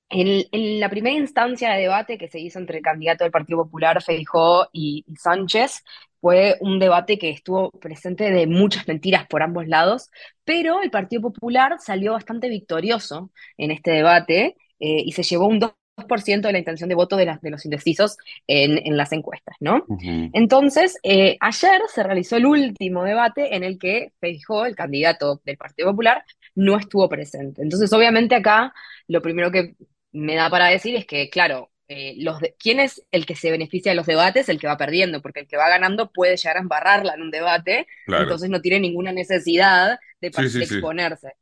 en, 0.09 0.79
la 0.79 0.89
primera 0.89 1.15
instancia 1.15 1.71
de 1.71 1.81
debate 1.81 2.17
que 2.17 2.27
se 2.27 2.39
hizo 2.39 2.59
entre 2.59 2.77
el 2.77 2.83
candidato 2.83 3.23
del 3.23 3.31
Partido 3.31 3.63
Popular, 3.63 4.01
Feijó 4.03 4.67
y 4.71 5.05
Sánchez, 5.17 5.83
fue 6.25 6.57
un 6.59 6.79
debate 6.79 7.19
que 7.19 7.29
estuvo 7.29 7.69
presente 7.71 8.31
de 8.31 8.47
muchas 8.47 8.87
mentiras 8.87 9.27
por 9.27 9.43
ambos 9.43 9.67
lados, 9.67 10.09
pero 10.43 10.81
el 10.81 10.89
Partido 10.91 11.21
Popular 11.21 11.77
salió 11.79 12.13
bastante 12.13 12.49
victorioso 12.49 13.31
en 13.57 13.69
este 13.71 13.91
debate 13.91 14.57
eh, 14.79 15.03
y 15.05 15.11
se 15.11 15.21
llevó 15.23 15.45
un 15.47 15.59
2% 15.59 16.47
de 16.47 16.53
la 16.53 16.59
intención 16.59 16.89
de 16.89 16.95
voto 16.95 17.15
de, 17.15 17.25
las- 17.25 17.41
de 17.41 17.51
los 17.51 17.63
indecisos 17.65 18.17
en, 18.47 18.79
en 18.87 18.97
las 18.97 19.11
encuestas, 19.11 19.55
¿no? 19.59 19.89
Entonces, 20.31 20.97
eh, 21.03 21.37
ayer 21.39 21.81
se 21.93 22.03
realizó 22.03 22.35
el 22.37 22.45
último 22.47 23.03
debate 23.03 23.55
en 23.55 23.63
el 23.63 23.77
que 23.79 24.11
Feijó, 24.19 24.65
el 24.65 24.75
candidato 24.75 25.41
del 25.45 25.57
Partido 25.57 25.91
Popular, 25.91 26.23
no 26.55 26.77
estuvo 26.77 27.07
presente. 27.07 27.61
Entonces, 27.61 27.93
obviamente 27.93 28.35
acá 28.35 28.73
lo 29.07 29.21
primero 29.21 29.51
que 29.51 29.75
me 30.11 30.35
da 30.35 30.49
para 30.49 30.67
decir 30.67 30.95
es 30.95 31.05
que, 31.05 31.29
claro, 31.29 31.71
eh, 31.87 32.15
los 32.17 32.39
de- 32.39 32.55
¿quién 32.59 32.79
es 32.79 33.05
el 33.11 33.25
que 33.25 33.35
se 33.35 33.51
beneficia 33.51 33.91
de 33.91 33.95
los 33.95 34.05
debates? 34.07 34.49
El 34.49 34.59
que 34.59 34.67
va 34.67 34.77
perdiendo, 34.77 35.21
porque 35.21 35.41
el 35.41 35.47
que 35.47 35.57
va 35.57 35.69
ganando 35.69 36.11
puede 36.11 36.37
llegar 36.37 36.57
a 36.57 36.61
embarrarla 36.61 37.13
en 37.15 37.21
un 37.21 37.31
debate, 37.31 37.87
Claro. 38.05 38.23
entonces 38.23 38.49
no 38.49 38.61
tiene 38.61 38.79
ninguna 38.79 39.11
necesidad 39.11 39.99
de, 40.21 40.31
par- 40.31 40.45
Sí, 40.45 40.49
sí, 40.49 40.59
de 40.59 40.65
sí. 40.65 40.75
exponerse. 40.75 41.33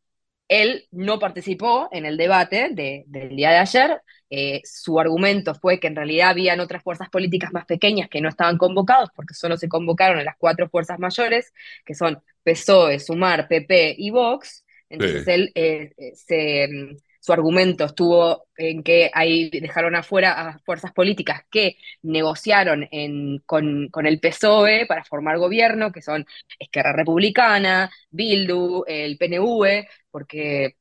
Él 0.49 0.87
no 0.91 1.19
participó 1.19 1.89
en 1.91 2.05
el 2.05 2.17
debate 2.17 2.69
de- 2.71 3.03
del 3.07 3.35
día 3.35 3.51
de 3.51 3.57
ayer. 3.57 4.01
Eh, 4.29 4.61
su 4.65 4.99
argumento 4.99 5.55
fue 5.55 5.79
que 5.79 5.87
en 5.87 5.95
realidad 5.95 6.29
habían 6.31 6.59
otras 6.59 6.83
fuerzas 6.83 7.09
políticas 7.09 7.51
más 7.53 7.65
pequeñas 7.65 8.09
que 8.09 8.21
no 8.21 8.29
estaban 8.29 8.57
convocados, 8.57 9.09
porque 9.15 9.33
solo 9.33 9.57
se 9.57 9.69
convocaron 9.69 10.19
a 10.19 10.23
las 10.23 10.35
cuatro 10.37 10.69
fuerzas 10.69 10.99
mayores, 10.99 11.53
que 11.85 11.95
son 11.95 12.21
PSOE, 12.43 12.99
Sumar, 12.99 13.47
PP 13.47 13.95
y 13.97 14.11
Vox. 14.11 14.65
Entonces 14.89 15.27
él 15.27 15.51
eh, 15.55 15.91
eh, 15.97 16.11
se, 16.15 16.67
mm, 16.67 16.97
su 17.23 17.31
argumento 17.33 17.85
estuvo 17.85 18.47
en 18.57 18.83
que 18.83 19.09
ahí 19.13 19.49
dejaron 19.49 19.95
afuera 19.95 20.33
a 20.49 20.59
fuerzas 20.59 20.91
políticas 20.91 21.43
que 21.49 21.77
negociaron 22.01 22.87
en- 22.91 23.39
con, 23.45 23.87
con 23.89 24.05
el 24.05 24.19
PSOE 24.19 24.85
para 24.87 25.03
formar 25.05 25.37
gobierno, 25.37 25.91
que 25.91 26.01
son 26.01 26.25
Esquerra 26.59 26.91
Republicana, 26.93 27.89
Bildu, 28.11 28.83
el 28.87 29.17
PNV, 29.17 29.87
porque 30.11 30.75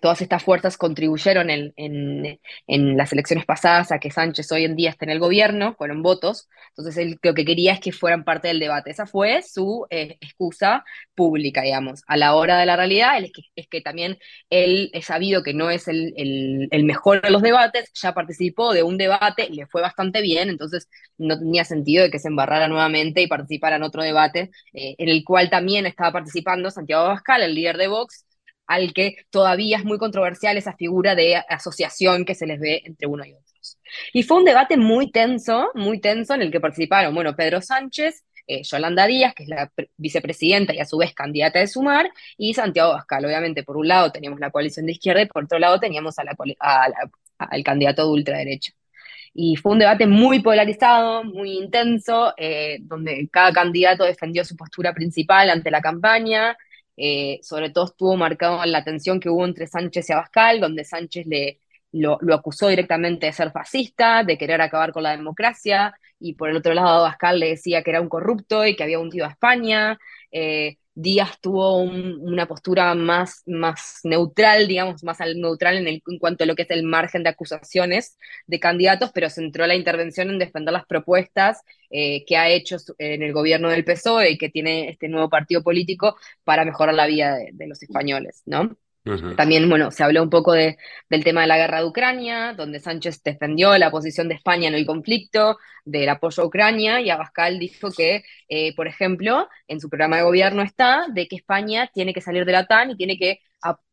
todas 0.00 0.22
estas 0.22 0.42
fuerzas 0.42 0.76
contribuyeron 0.78 1.50
en, 1.50 1.72
en- 1.76 2.96
las 2.96 3.12
elecciones 3.12 3.44
pasadas 3.46 3.92
a 3.92 3.98
que 3.98 4.10
Sánchez 4.10 4.50
hoy 4.52 4.64
en 4.64 4.76
día 4.76 4.90
esté 4.90 5.04
en 5.04 5.10
el 5.10 5.18
gobierno, 5.18 5.74
fueron 5.76 6.02
votos, 6.02 6.48
entonces 6.70 6.96
él 6.96 7.18
lo 7.22 7.34
que 7.34 7.44
quería 7.44 7.72
es 7.74 7.80
que 7.80 7.92
fueran 7.92 8.24
parte 8.24 8.48
del 8.48 8.58
debate. 8.58 8.90
Esa 8.90 9.06
fue 9.06 9.42
su 9.42 9.86
eh, 9.90 10.16
excusa 10.20 10.84
pública, 11.14 11.62
digamos. 11.62 12.02
A 12.06 12.16
la 12.16 12.34
hora 12.34 12.58
de 12.58 12.66
la 12.66 12.76
realidad, 12.76 13.16
él 13.18 13.24
es, 13.26 13.32
que, 13.32 13.42
es 13.56 13.68
que 13.68 13.80
también 13.80 14.18
él 14.50 14.90
es 14.94 15.06
sabido 15.06 15.42
que 15.42 15.54
no 15.54 15.70
es 15.70 15.88
el, 15.88 16.14
el- 16.16 16.68
el 16.70 16.84
mejor 16.84 17.20
de 17.22 17.30
los 17.30 17.42
debates, 17.42 17.90
ya 17.94 18.14
participó 18.14 18.72
de 18.72 18.82
un 18.82 18.96
debate, 18.98 19.48
le 19.50 19.66
fue 19.66 19.82
bastante 19.82 20.20
bien, 20.22 20.48
entonces 20.48 20.88
no 21.18 21.38
tenía 21.38 21.64
sentido 21.64 22.02
de 22.04 22.10
que 22.10 22.18
se 22.18 22.28
embarrara 22.28 22.68
nuevamente 22.68 23.22
y 23.22 23.26
participara 23.26 23.76
en 23.76 23.82
otro 23.82 24.02
debate, 24.02 24.50
eh, 24.72 24.94
en 24.98 25.08
el 25.08 25.24
cual 25.24 25.50
también 25.50 25.86
estaba 25.86 26.12
participando 26.12 26.70
Santiago 26.70 27.04
Abascal, 27.04 27.42
el 27.42 27.54
líder 27.54 27.76
de 27.76 27.88
Vox, 27.88 28.24
al 28.74 28.92
que 28.92 29.16
todavía 29.30 29.78
es 29.78 29.84
muy 29.84 29.98
controversial 29.98 30.56
esa 30.56 30.74
figura 30.74 31.14
de 31.14 31.36
asociación 31.48 32.24
que 32.24 32.34
se 32.34 32.46
les 32.46 32.58
ve 32.58 32.82
entre 32.84 33.06
uno 33.06 33.24
y 33.24 33.32
otros. 33.34 33.78
Y 34.12 34.22
fue 34.22 34.38
un 34.38 34.44
debate 34.44 34.76
muy 34.76 35.10
tenso, 35.10 35.70
muy 35.74 36.00
tenso, 36.00 36.34
en 36.34 36.42
el 36.42 36.50
que 36.50 36.60
participaron, 36.60 37.14
bueno, 37.14 37.36
Pedro 37.36 37.60
Sánchez, 37.60 38.24
eh, 38.46 38.62
Yolanda 38.64 39.06
Díaz, 39.06 39.34
que 39.34 39.44
es 39.44 39.48
la 39.48 39.70
pre- 39.74 39.90
vicepresidenta 39.96 40.74
y 40.74 40.80
a 40.80 40.84
su 40.84 40.96
vez 40.96 41.14
candidata 41.14 41.58
de 41.60 41.66
Sumar, 41.66 42.10
y 42.36 42.54
Santiago 42.54 42.92
Abascal. 42.92 43.24
Obviamente, 43.24 43.62
por 43.62 43.76
un 43.76 43.86
lado 43.88 44.10
teníamos 44.10 44.40
la 44.40 44.50
coalición 44.50 44.86
de 44.86 44.92
izquierda 44.92 45.22
y 45.22 45.26
por 45.26 45.44
otro 45.44 45.58
lado 45.58 45.78
teníamos 45.78 46.18
a 46.18 46.24
la 46.24 46.34
a 46.58 46.88
la- 46.88 47.10
al 47.38 47.62
candidato 47.62 48.02
de 48.06 48.12
ultraderecha. 48.12 48.72
Y 49.34 49.56
fue 49.56 49.72
un 49.72 49.78
debate 49.78 50.06
muy 50.06 50.40
polarizado, 50.40 51.24
muy 51.24 51.52
intenso, 51.52 52.34
eh, 52.36 52.78
donde 52.82 53.28
cada 53.32 53.52
candidato 53.52 54.04
defendió 54.04 54.44
su 54.44 54.56
postura 54.56 54.92
principal 54.92 55.48
ante 55.50 55.70
la 55.70 55.80
campaña. 55.80 56.56
Eh, 57.04 57.40
sobre 57.42 57.70
todo 57.70 57.86
estuvo 57.86 58.16
marcado 58.16 58.62
en 58.62 58.70
la 58.70 58.84
tensión 58.84 59.18
que 59.18 59.28
hubo 59.28 59.44
entre 59.44 59.66
Sánchez 59.66 60.08
y 60.08 60.12
Abascal, 60.12 60.60
donde 60.60 60.84
Sánchez 60.84 61.26
le, 61.26 61.60
lo, 61.90 62.16
acusó 62.32 62.68
directamente 62.68 63.26
de 63.26 63.32
ser 63.32 63.50
fascista, 63.50 64.22
de 64.22 64.38
querer 64.38 64.60
acabar 64.60 64.92
con 64.92 65.02
la 65.02 65.10
democracia, 65.10 65.94
y 66.20 66.34
por 66.34 66.48
el 66.48 66.56
otro 66.58 66.74
lado 66.74 67.00
Abascal 67.00 67.40
le 67.40 67.48
decía 67.48 67.82
que 67.82 67.90
era 67.90 68.00
un 68.00 68.08
corrupto 68.08 68.64
y 68.64 68.76
que 68.76 68.84
había 68.84 69.00
hundido 69.00 69.26
a 69.26 69.30
España. 69.30 69.98
Eh, 70.30 70.76
Díaz 70.94 71.40
tuvo 71.40 71.78
un- 71.78 72.18
una 72.22 72.46
postura 72.46 72.94
más, 72.94 73.42
más 73.46 74.00
neutral, 74.04 74.68
digamos, 74.68 75.02
más 75.04 75.20
al 75.22 75.40
neutral 75.40 75.78
en, 75.78 75.88
el- 75.88 76.02
en 76.06 76.18
cuanto 76.18 76.44
a 76.44 76.46
lo 76.46 76.54
que 76.54 76.62
es 76.62 76.70
el 76.70 76.82
margen 76.84 77.22
de 77.22 77.30
acusaciones 77.30 78.18
de 78.46 78.60
candidatos, 78.60 79.10
pero 79.14 79.30
centró 79.30 79.66
la 79.66 79.74
intervención 79.74 80.30
en 80.30 80.38
defender 80.38 80.72
las 80.74 80.86
propuestas 80.86 81.62
eh, 81.90 82.24
que 82.26 82.36
ha 82.36 82.48
hecho 82.50 82.76
en 82.98 83.22
el 83.22 83.32
gobierno 83.32 83.70
del 83.70 83.84
PSOE 83.84 84.30
y 84.32 84.38
que 84.38 84.50
tiene 84.50 84.90
este 84.90 85.08
nuevo 85.08 85.28
partido 85.30 85.62
político 85.62 86.16
para 86.44 86.64
mejorar 86.64 86.94
la 86.94 87.06
vida 87.06 87.38
de 87.52 87.66
los 87.66 87.82
españoles, 87.82 88.42
¿no? 88.46 88.76
También, 89.36 89.68
bueno, 89.68 89.90
se 89.90 90.04
habló 90.04 90.22
un 90.22 90.30
poco 90.30 90.52
de, 90.52 90.76
del 91.10 91.24
tema 91.24 91.40
de 91.40 91.48
la 91.48 91.56
guerra 91.56 91.80
de 91.80 91.86
Ucrania, 91.86 92.54
donde 92.56 92.78
Sánchez 92.78 93.20
defendió 93.24 93.76
la 93.76 93.90
posición 93.90 94.28
de 94.28 94.34
España 94.34 94.68
en 94.68 94.74
el 94.74 94.86
conflicto, 94.86 95.58
del 95.84 96.08
apoyo 96.08 96.42
a 96.42 96.46
Ucrania, 96.46 97.00
y 97.00 97.10
Abascal 97.10 97.58
dijo 97.58 97.90
que, 97.90 98.22
eh, 98.48 98.74
por 98.76 98.86
ejemplo, 98.86 99.48
en 99.66 99.80
su 99.80 99.88
programa 99.88 100.18
de 100.18 100.22
gobierno 100.22 100.62
está 100.62 101.06
de 101.12 101.26
que 101.26 101.36
España 101.36 101.90
tiene 101.92 102.14
que 102.14 102.20
salir 102.20 102.44
de 102.44 102.52
la 102.52 102.60
OTAN 102.60 102.92
y 102.92 102.96
tiene 102.96 103.18
que 103.18 103.40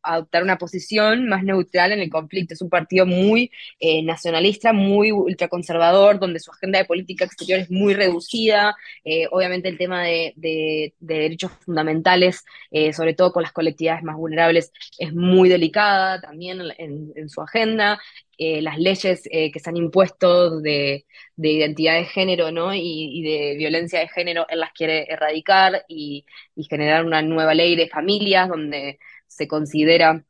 adoptar 0.02 0.42
una 0.42 0.58
posición 0.58 1.28
más 1.28 1.42
neutral 1.42 1.92
en 1.92 2.00
el 2.00 2.10
conflicto. 2.10 2.54
Es 2.54 2.62
un 2.62 2.70
partido 2.70 3.06
muy 3.06 3.50
eh, 3.78 4.02
nacionalista, 4.02 4.72
muy 4.72 5.12
ultraconservador, 5.12 6.18
donde 6.18 6.40
su 6.40 6.50
agenda 6.50 6.78
de 6.78 6.84
política 6.84 7.24
exterior 7.24 7.60
es 7.60 7.70
muy 7.70 7.94
reducida. 7.94 8.74
Eh, 9.04 9.26
obviamente 9.30 9.68
el 9.68 9.78
tema 9.78 10.02
de, 10.04 10.32
de, 10.36 10.94
de 11.00 11.14
derechos 11.14 11.52
fundamentales, 11.64 12.44
eh, 12.70 12.92
sobre 12.92 13.14
todo 13.14 13.32
con 13.32 13.42
las 13.42 13.52
colectividades 13.52 14.02
más 14.02 14.16
vulnerables, 14.16 14.72
es 14.98 15.14
muy 15.14 15.48
delicada 15.48 16.20
también 16.20 16.60
en, 16.78 17.28
su 17.28 17.40
agenda. 17.42 18.00
Eh, 18.38 18.62
las 18.62 18.78
leyes 18.78 19.22
que 19.30 19.60
se 19.60 19.68
han 19.68 19.76
impuesto 19.76 20.60
de, 20.60 21.04
de, 21.36 21.48
identidad 21.50 21.94
de 21.96 22.06
género 22.06 22.50
¿no? 22.50 22.74
y, 22.74 23.22
de 23.22 23.54
violencia 23.56 24.00
de 24.00 24.08
género, 24.08 24.46
él 24.48 24.60
las 24.60 24.72
quiere 24.72 25.06
erradicar 25.12 25.84
y 25.88 26.24
generar 26.68 27.04
una 27.04 27.20
nueva 27.22 27.54
ley 27.54 27.76
de 27.76 27.88
familias 27.88 28.48
donde 28.48 28.98
se 29.30 29.48
considera 29.48 30.24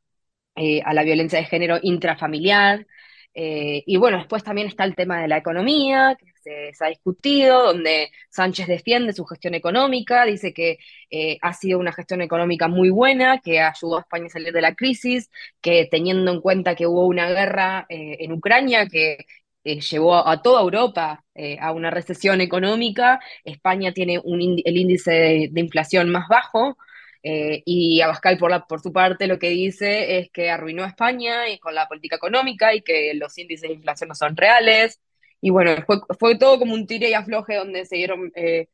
eh, 0.56 0.82
a 0.84 0.92
la 0.94 1.04
violencia 1.04 1.38
de 1.38 1.46
género 1.46 1.78
intrafamiliar. 1.82 2.86
Eh, 3.34 3.82
y 3.86 3.96
bueno, 3.96 4.18
después 4.18 4.44
también 4.44 4.68
está 4.68 4.84
el 4.84 4.96
tema 4.96 5.22
de 5.22 5.28
la 5.28 5.38
economía, 5.38 6.16
que 6.18 6.72
se, 6.74 6.84
ha 6.84 6.88
discutido, 6.88 7.62
donde 7.64 8.10
Sánchez 8.30 8.66
defiende 8.66 9.12
su 9.12 9.24
gestión 9.24 9.54
económica, 9.54 10.24
dice 10.26 10.52
que 10.52 10.78
eh, 11.10 11.38
ha 11.42 11.52
sido 11.54 11.78
una 11.78 11.92
gestión 11.92 12.20
económica 12.22 12.68
muy 12.68 12.90
buena, 12.90 13.40
que 13.40 13.60
ayudó 13.60 13.98
a 13.98 14.00
España 14.00 14.26
a 14.26 14.30
salir 14.30 14.52
de 14.52 14.60
la 14.60 14.74
crisis, 14.74 15.30
que 15.60 15.88
teniendo 15.90 16.32
en 16.32 16.40
cuenta 16.40 16.74
que 16.74 16.86
hubo 16.86 17.06
una 17.06 17.30
guerra 17.30 17.86
en 17.88 18.32
Ucrania 18.32 18.86
que 18.88 19.26
llevó 19.64 20.16
a, 20.16 20.42
toda 20.42 20.62
Europa 20.62 21.24
a 21.60 21.72
una 21.72 21.90
recesión 21.90 22.40
económica, 22.40 23.20
España 23.44 23.92
tiene 23.92 24.18
un, 24.22 24.60
el 24.64 24.76
índice 24.76 25.48
de 25.50 25.60
inflación 25.60 26.10
más 26.10 26.28
bajo, 26.28 26.76
eh, 27.22 27.62
y 27.66 28.00
Abascal, 28.00 28.38
por, 28.38 28.50
la, 28.50 28.66
por 28.66 28.80
su 28.80 28.92
parte, 28.92 29.26
lo 29.26 29.38
que 29.38 29.50
dice 29.50 30.18
es 30.18 30.30
que 30.30 30.50
arruinó 30.50 30.84
a 30.84 30.88
España 30.88 31.48
y 31.48 31.58
con 31.58 31.74
la 31.74 31.86
política 31.86 32.16
económica 32.16 32.74
y 32.74 32.82
que 32.82 33.12
los 33.14 33.36
índices 33.38 33.68
de 33.68 33.74
inflación 33.74 34.08
no 34.08 34.14
son 34.14 34.36
reales. 34.36 35.00
Y 35.40 35.50
bueno, 35.50 35.72
fue, 35.86 35.98
fue 36.18 36.38
todo 36.38 36.58
como 36.58 36.74
un 36.74 36.86
tire 36.86 37.10
y 37.10 37.14
afloje 37.14 37.56
donde 37.56 37.84
se 37.86 37.96
dieron, 37.96 38.32
eh, 38.34 38.68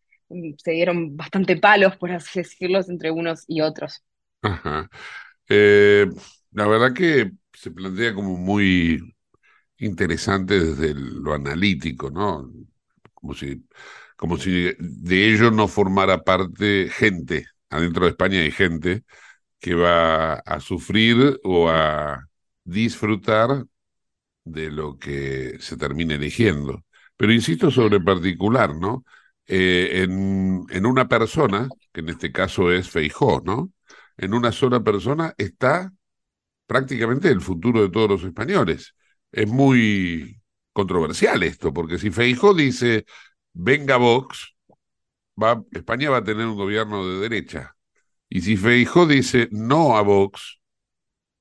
se 0.58 0.70
dieron 0.72 1.16
bastante 1.16 1.56
palos, 1.56 1.96
por 1.96 2.12
así 2.12 2.40
decirlo, 2.40 2.80
entre 2.88 3.10
unos 3.10 3.44
y 3.48 3.60
otros. 3.60 4.02
Ajá. 4.42 4.88
Eh, 5.48 6.06
la 6.52 6.66
verdad 6.66 6.92
que 6.94 7.32
se 7.52 7.70
plantea 7.70 8.14
como 8.14 8.36
muy 8.36 9.00
interesante 9.78 10.58
desde 10.60 10.94
lo 10.94 11.34
analítico, 11.34 12.10
¿no? 12.10 12.50
Como 13.14 13.34
si, 13.34 13.66
como 14.16 14.36
si 14.38 14.72
de 14.78 15.32
ello 15.32 15.50
no 15.50 15.68
formara 15.68 16.22
parte 16.22 16.88
gente 16.90 17.46
adentro 17.70 18.04
de 18.04 18.10
España 18.10 18.40
hay 18.40 18.50
gente 18.50 19.04
que 19.60 19.74
va 19.74 20.34
a 20.34 20.60
sufrir 20.60 21.40
o 21.44 21.68
a 21.70 22.26
disfrutar 22.64 23.66
de 24.44 24.70
lo 24.70 24.98
que 24.98 25.58
se 25.60 25.76
termine 25.76 26.14
eligiendo. 26.14 26.84
Pero 27.16 27.32
insisto 27.32 27.70
sobre 27.70 28.00
particular, 28.00 28.74
¿no? 28.76 29.04
Eh, 29.46 30.02
en, 30.04 30.64
en, 30.70 30.86
una 30.86 31.08
persona, 31.08 31.68
que 31.92 32.00
en 32.00 32.10
este 32.10 32.32
caso 32.32 32.70
es 32.72 32.90
Feijó, 32.90 33.42
¿no? 33.44 33.72
En 34.16 34.34
una 34.34 34.52
sola 34.52 34.82
persona 34.82 35.34
está 35.38 35.92
prácticamente 36.66 37.28
el 37.28 37.40
futuro 37.40 37.82
de 37.82 37.90
todos 37.90 38.10
los 38.10 38.24
españoles. 38.24 38.94
Es 39.32 39.48
muy 39.48 40.40
controversial 40.72 41.42
esto, 41.42 41.72
porque 41.72 41.98
si 41.98 42.10
Feijó 42.10 42.54
dice, 42.54 43.06
venga 43.52 43.96
Vox, 43.96 44.55
va, 45.42 45.62
España 45.72 46.10
va 46.10 46.18
a 46.18 46.24
tener 46.24 46.46
un 46.46 46.56
gobierno 46.56 47.06
de 47.08 47.20
derecha. 47.20 47.76
Y 48.28 48.42
si 48.42 48.56
Feijó 48.56 49.06
dice 49.06 49.48
no 49.52 49.96
a 49.96 50.02
Vox, 50.02 50.60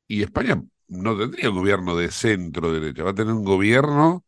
y 0.08 0.24
España 0.24 0.62
no 0.88 1.18
tendría 1.18 1.50
un 1.50 1.58
gobierno 1.58 1.96
de 1.96 2.12
centro 2.12 2.72
derecha, 2.74 3.04
va 3.04 3.12
a 3.12 3.16
tener 3.16 3.34
un 3.34 3.44
gobierno 3.46 4.26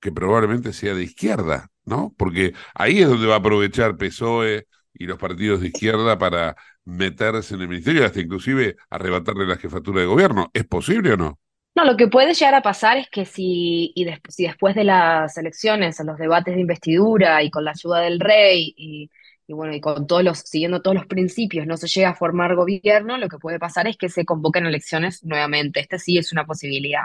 que 0.00 0.12
probablemente 0.12 0.72
sea 0.72 0.94
de 0.94 1.04
izquierda, 1.04 1.68
¿no? 1.84 2.14
Porque 2.18 2.54
ahí 2.74 3.00
es 3.02 3.08
donde 3.08 3.26
va 3.26 3.36
a 3.36 3.38
aprovechar 3.38 3.96
PSOE 3.96 4.66
y 4.94 5.06
los 5.06 5.18
partidos 5.18 5.60
de 5.60 5.68
izquierda 5.68 6.18
para 6.18 6.56
meterse 6.84 7.54
en 7.54 7.62
el 7.62 7.68
ministerio, 7.68 8.04
hasta 8.04 8.20
inclusive 8.20 8.76
arrebatarle 8.90 9.46
la 9.46 9.56
jefatura 9.56 10.00
de 10.00 10.06
gobierno. 10.06 10.50
¿Es 10.54 10.64
posible 10.66 11.12
o 11.14 11.16
no? 11.16 11.40
No, 11.74 11.84
lo 11.84 11.96
que 11.96 12.08
puede 12.08 12.34
llegar 12.34 12.54
a 12.54 12.62
pasar 12.62 12.98
es 12.98 13.08
que 13.08 13.24
si, 13.24 13.92
y 13.94 14.04
des 14.04 14.20
si 14.28 14.44
después 14.44 14.74
de 14.74 14.84
las 14.84 15.36
elecciones, 15.38 15.98
en 16.00 16.06
los 16.06 16.18
debates 16.18 16.54
de 16.54 16.60
investidura 16.60 17.42
y 17.42 17.50
con 17.50 17.64
la 17.64 17.70
ayuda 17.70 18.00
del 18.00 18.20
rey 18.20 18.74
y, 18.76 19.10
y, 19.46 19.52
bueno, 19.54 19.74
y 19.74 19.80
con 19.80 20.06
todos 20.06 20.22
los, 20.22 20.38
siguiendo 20.40 20.82
todos 20.82 20.96
los 20.96 21.06
principios, 21.06 21.66
no 21.66 21.78
se 21.78 21.88
llega 21.88 22.10
a 22.10 22.14
formar 22.14 22.54
gobierno, 22.56 23.16
lo 23.16 23.28
que 23.28 23.38
puede 23.38 23.58
pasar 23.58 23.86
es 23.86 23.96
que 23.96 24.10
se 24.10 24.26
convoquen 24.26 24.66
elecciones 24.66 25.24
nuevamente. 25.24 25.80
Esta 25.80 25.98
sí 25.98 26.18
es 26.18 26.30
una 26.32 26.44
posibilidad. 26.44 27.04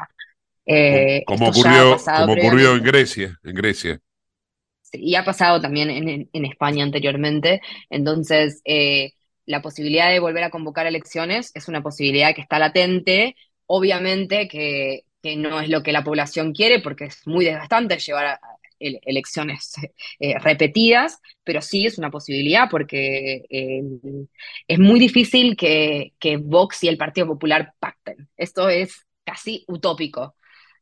Eh, 0.66 1.24
como 1.26 1.48
ocurrió, 1.48 1.98
como 1.98 2.34
ocurrió 2.34 2.76
en 2.76 2.84
Grecia, 2.84 3.40
en 3.44 3.56
Grecia. 3.56 4.02
Sí, 4.82 5.00
y 5.02 5.16
ha 5.16 5.24
pasado 5.24 5.62
también 5.62 5.90
en, 5.90 6.10
en, 6.10 6.30
en 6.34 6.46
España 6.46 6.84
anteriormente. 6.84 7.62
Entonces, 7.90 8.62
eh, 8.66 9.14
la 9.46 9.62
posibilidad 9.62 10.10
de 10.10 10.20
volver 10.20 10.44
a 10.44 10.50
convocar 10.50 10.88
elecciones 10.88 11.52
es 11.56 11.70
una 11.70 11.82
posibilidad 11.82 12.36
que 12.36 12.42
está 12.42 12.60
latente 12.60 13.36
Obviamente 13.68 14.48
que, 14.48 15.04
no 15.36 15.60
es 15.60 15.68
lo 15.68 15.84
que 15.84 15.92
la 15.92 16.06
población 16.06 16.54
quiere 16.54 16.80
porque 16.80 17.06
es 17.06 17.28
muy 17.28 17.44
desgastante 17.44 17.98
llevar 18.00 18.26
a, 18.26 18.40
elecciones 18.80 19.74
eh, 20.20 20.38
repetidas, 20.40 21.20
pero 21.44 21.62
sí 21.62 21.86
es 21.86 21.98
una 21.98 22.12
posibilidad 22.12 22.70
porque 22.70 23.44
eh, 23.50 23.84
es 24.68 24.80
muy 24.80 25.00
difícil 25.00 25.56
que, 25.56 26.14
Vox 26.40 26.84
y 26.84 26.88
el 26.88 26.98
Partido 26.98 27.28
Popular 27.28 27.74
pacten. 27.80 28.30
Esto 28.38 28.70
es 28.70 29.06
casi 29.26 29.66
utópico. 29.68 30.37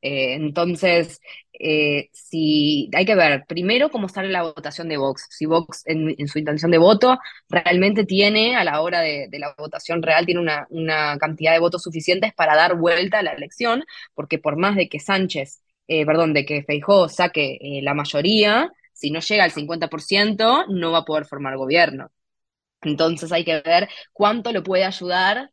Eh, 0.05 0.35
entonces, 0.35 1.19
eh, 1.53 2.09
si 2.13 2.91
hay 2.93 3.05
que 3.05 3.15
ver 3.15 3.45
primero 3.47 3.89
cómo 3.89 4.07
sale 4.07 4.29
la 4.29 4.43
votación 4.43 4.87
de 4.87 4.97
Vox, 4.97 5.27
si 5.31 5.47
Vox 5.47 5.81
en, 5.87 6.27
su 6.27 6.37
intención 6.37 6.69
de 6.69 6.77
voto 6.77 7.17
realmente 7.49 8.05
tiene, 8.05 8.55
a 8.55 8.63
la 8.63 8.81
hora 8.81 9.01
de, 9.01 9.27
la 9.39 9.55
votación 9.57 10.03
real, 10.03 10.27
tiene 10.27 10.41
una, 10.41 11.17
cantidad 11.17 11.53
de 11.53 11.59
votos 11.59 11.81
suficientes 11.81 12.33
para 12.35 12.55
dar 12.55 12.77
vuelta 12.77 13.19
a 13.19 13.23
la 13.23 13.31
elección, 13.31 13.83
porque 14.13 14.37
por 14.37 14.57
más 14.57 14.75
de 14.75 14.89
que 14.89 14.99
Sánchez, 14.99 15.63
eh, 15.87 16.05
perdón, 16.05 16.33
de 16.33 16.45
que 16.45 16.63
Feijó 16.63 17.09
saque 17.09 17.57
la 17.81 17.95
mayoría, 17.95 18.71
si 18.93 19.09
no 19.11 19.21
llega 19.21 19.43
al 19.43 19.51
50%, 19.51 20.67
no 20.69 20.91
va 20.91 20.99
a 20.99 21.05
poder 21.05 21.25
formar 21.25 21.57
gobierno. 21.57 22.11
Entonces 22.83 23.31
hay 23.31 23.43
que 23.45 23.61
ver 23.61 23.89
cuánto 24.13 24.51
lo 24.53 24.63
puede 24.63 24.85
ayudar 24.85 25.49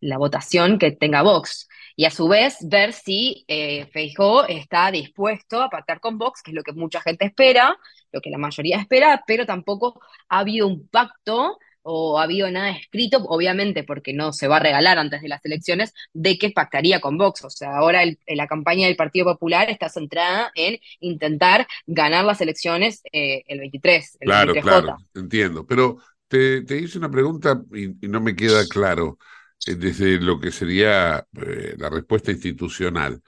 la 0.00 0.18
votación 0.18 0.78
que 0.78 0.92
tenga 0.92 1.22
Vox. 1.22 1.68
Y 1.98 2.04
a 2.04 2.12
su 2.12 2.28
vez, 2.28 2.58
ver 2.60 2.92
si 2.92 3.44
eh, 3.48 3.86
Feijó 3.86 4.46
está 4.46 4.92
dispuesto 4.92 5.60
a 5.60 5.68
pactar 5.68 5.98
con 5.98 6.16
Vox, 6.16 6.44
que 6.44 6.52
es 6.52 6.54
lo 6.54 6.62
que 6.62 6.72
mucha 6.72 7.00
gente 7.00 7.24
espera, 7.24 7.76
lo 8.12 8.20
que 8.20 8.30
la 8.30 8.38
mayoría 8.38 8.78
espera, 8.78 9.24
pero 9.26 9.44
tampoco 9.46 10.00
ha 10.28 10.38
habido 10.38 10.68
un 10.68 10.86
pacto 10.86 11.58
o 11.82 12.20
ha 12.20 12.22
habido 12.22 12.48
nada 12.52 12.70
escrito, 12.70 13.24
obviamente 13.24 13.82
porque 13.82 14.12
no 14.12 14.32
se 14.32 14.46
va 14.46 14.58
a 14.58 14.60
regalar 14.60 14.96
antes 14.96 15.22
de 15.22 15.28
las 15.28 15.44
elecciones, 15.44 15.92
de 16.12 16.38
que 16.38 16.52
pactaría 16.52 17.00
con 17.00 17.18
Vox. 17.18 17.44
O 17.44 17.50
sea, 17.50 17.76
ahora 17.76 18.04
el, 18.04 18.16
la 18.28 18.46
campaña 18.46 18.86
del 18.86 18.94
Partido 18.94 19.26
Popular 19.26 19.68
está 19.68 19.88
centrada 19.88 20.52
en 20.54 20.78
intentar 21.00 21.66
ganar 21.88 22.24
las 22.24 22.40
elecciones 22.40 23.02
eh, 23.10 23.42
el 23.48 23.58
23. 23.58 24.18
El 24.20 24.26
claro, 24.28 24.54
23J. 24.54 24.62
claro, 24.62 24.96
entiendo. 25.16 25.66
Pero 25.66 25.98
te, 26.28 26.62
te, 26.62 26.78
hice 26.78 26.96
una 26.96 27.10
pregunta 27.10 27.60
y, 27.74 28.06
y 28.06 28.08
no 28.08 28.20
me 28.20 28.36
queda 28.36 28.64
claro 28.68 29.18
desde 29.66 30.20
lo 30.20 30.40
que 30.40 30.50
sería 30.50 31.26
eh, 31.46 31.74
la 31.78 31.90
respuesta 31.90 32.30
institucional. 32.30 33.22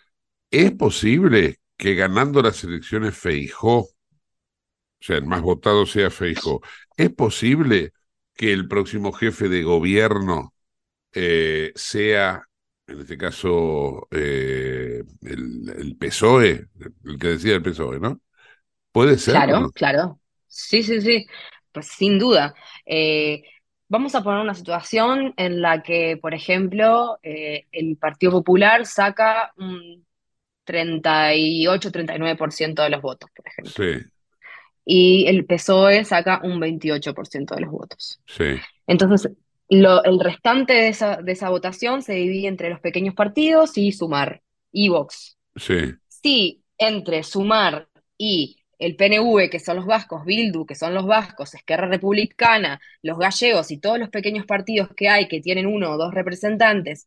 ¿Es 0.51 0.73
posible 0.73 1.59
que 1.77 1.95
ganando 1.95 2.43
las 2.43 2.63
elecciones 2.65 3.17
Feijó, 3.17 3.79
o 3.79 3.91
sea, 5.01 5.17
el 5.17 5.27
más 5.27 5.43
votado 5.43 5.87
sea 5.87 6.11
Feijó, 6.11 6.61
¿es 6.97 7.11
posible 7.11 7.93
que 8.35 8.53
el 8.53 8.69
próximo 8.69 9.13
jefe 9.13 9.49
de 9.49 9.63
gobierno 9.63 10.55
eh, 11.13 11.73
sea, 11.75 12.43
en 12.87 13.01
este 13.01 13.17
caso, 13.19 14.09
eh, 14.11 15.03
el, 15.23 15.73
el, 15.77 15.97
PSOE, 15.97 16.69
el 17.05 17.19
que 17.19 17.29
decía 17.29 17.55
el 17.55 17.63
PSOE, 17.63 18.01
¿no? 18.01 18.21
¿Puede 18.93 19.19
ser? 19.19 19.35
Claro, 19.35 19.61
¿no? 19.61 19.71
claro. 19.71 20.21
Sí, 20.47 20.83
sí, 20.83 21.01
sí. 21.01 21.27
Pues 21.73 21.87
sin 21.87 22.19
duda. 22.19 22.55
Eh, 22.85 23.43
vamos 23.91 24.15
a 24.15 24.23
poner 24.23 24.41
una 24.41 24.55
situación 24.55 25.35
en 25.37 25.61
la 25.61 25.83
que, 25.83 26.17
por 26.17 26.33
ejemplo, 26.33 27.19
eh, 27.23 27.67
el 27.73 27.97
Partido 27.97 28.31
Popular 28.33 28.87
saca 28.87 29.53
un 29.59 30.07
38-39% 30.65 32.83
de 32.83 32.89
los 32.89 33.03
votos, 33.03 33.29
por 33.35 33.47
ejemplo. 33.49 33.73
Sí. 33.77 33.99
Y 34.85 35.27
el 35.27 35.45
PSOE 35.45 36.05
saca 36.05 36.41
un 36.43 36.61
28% 36.61 37.55
de 37.55 37.61
los 37.61 37.71
votos. 37.71 38.21
Sí. 38.27 38.57
Entonces, 38.87 39.33
lo, 39.69 40.03
el 40.05 40.21
restante 40.21 40.73
de 40.73 40.89
esa, 40.89 41.17
de 41.17 41.33
esa 41.33 41.51
votación 41.51 42.03
se 42.03 42.15
divide 42.15 42.47
entre 42.47 42.71
los 42.71 42.79
pequeños 42.81 43.17
partidos 43.17 43.77
y 43.77 43.91
Sumar 43.91 44.41
y 44.71 44.89
Vox. 44.89 45.37
Sí. 45.57 45.97
Si 46.07 46.63
entre 46.79 47.25
Sumar 47.25 47.89
y 48.17 48.60
el 48.81 48.97
PNV, 48.97 49.51
que 49.51 49.61
son 49.61 49.77
los 49.77 49.87
vascos, 49.87 50.25
Bildu, 50.25 50.65
que 50.65 50.75
son 50.75 50.95
los 50.95 51.07
vascos, 51.07 51.55
Esquerra 51.55 51.87
Republicana, 51.87 52.81
los 53.03 53.19
gallegos 53.19 53.71
y 53.71 53.79
todos 53.79 53.99
los 53.99 54.09
pequeños 54.09 54.47
partidos 54.47 54.89
que 54.97 55.09
hay 55.09 55.29
que 55.29 55.41
tienen 55.41 55.67
uno 55.67 55.93
o 55.93 55.99
dos 55.99 56.15
representantes, 56.15 57.07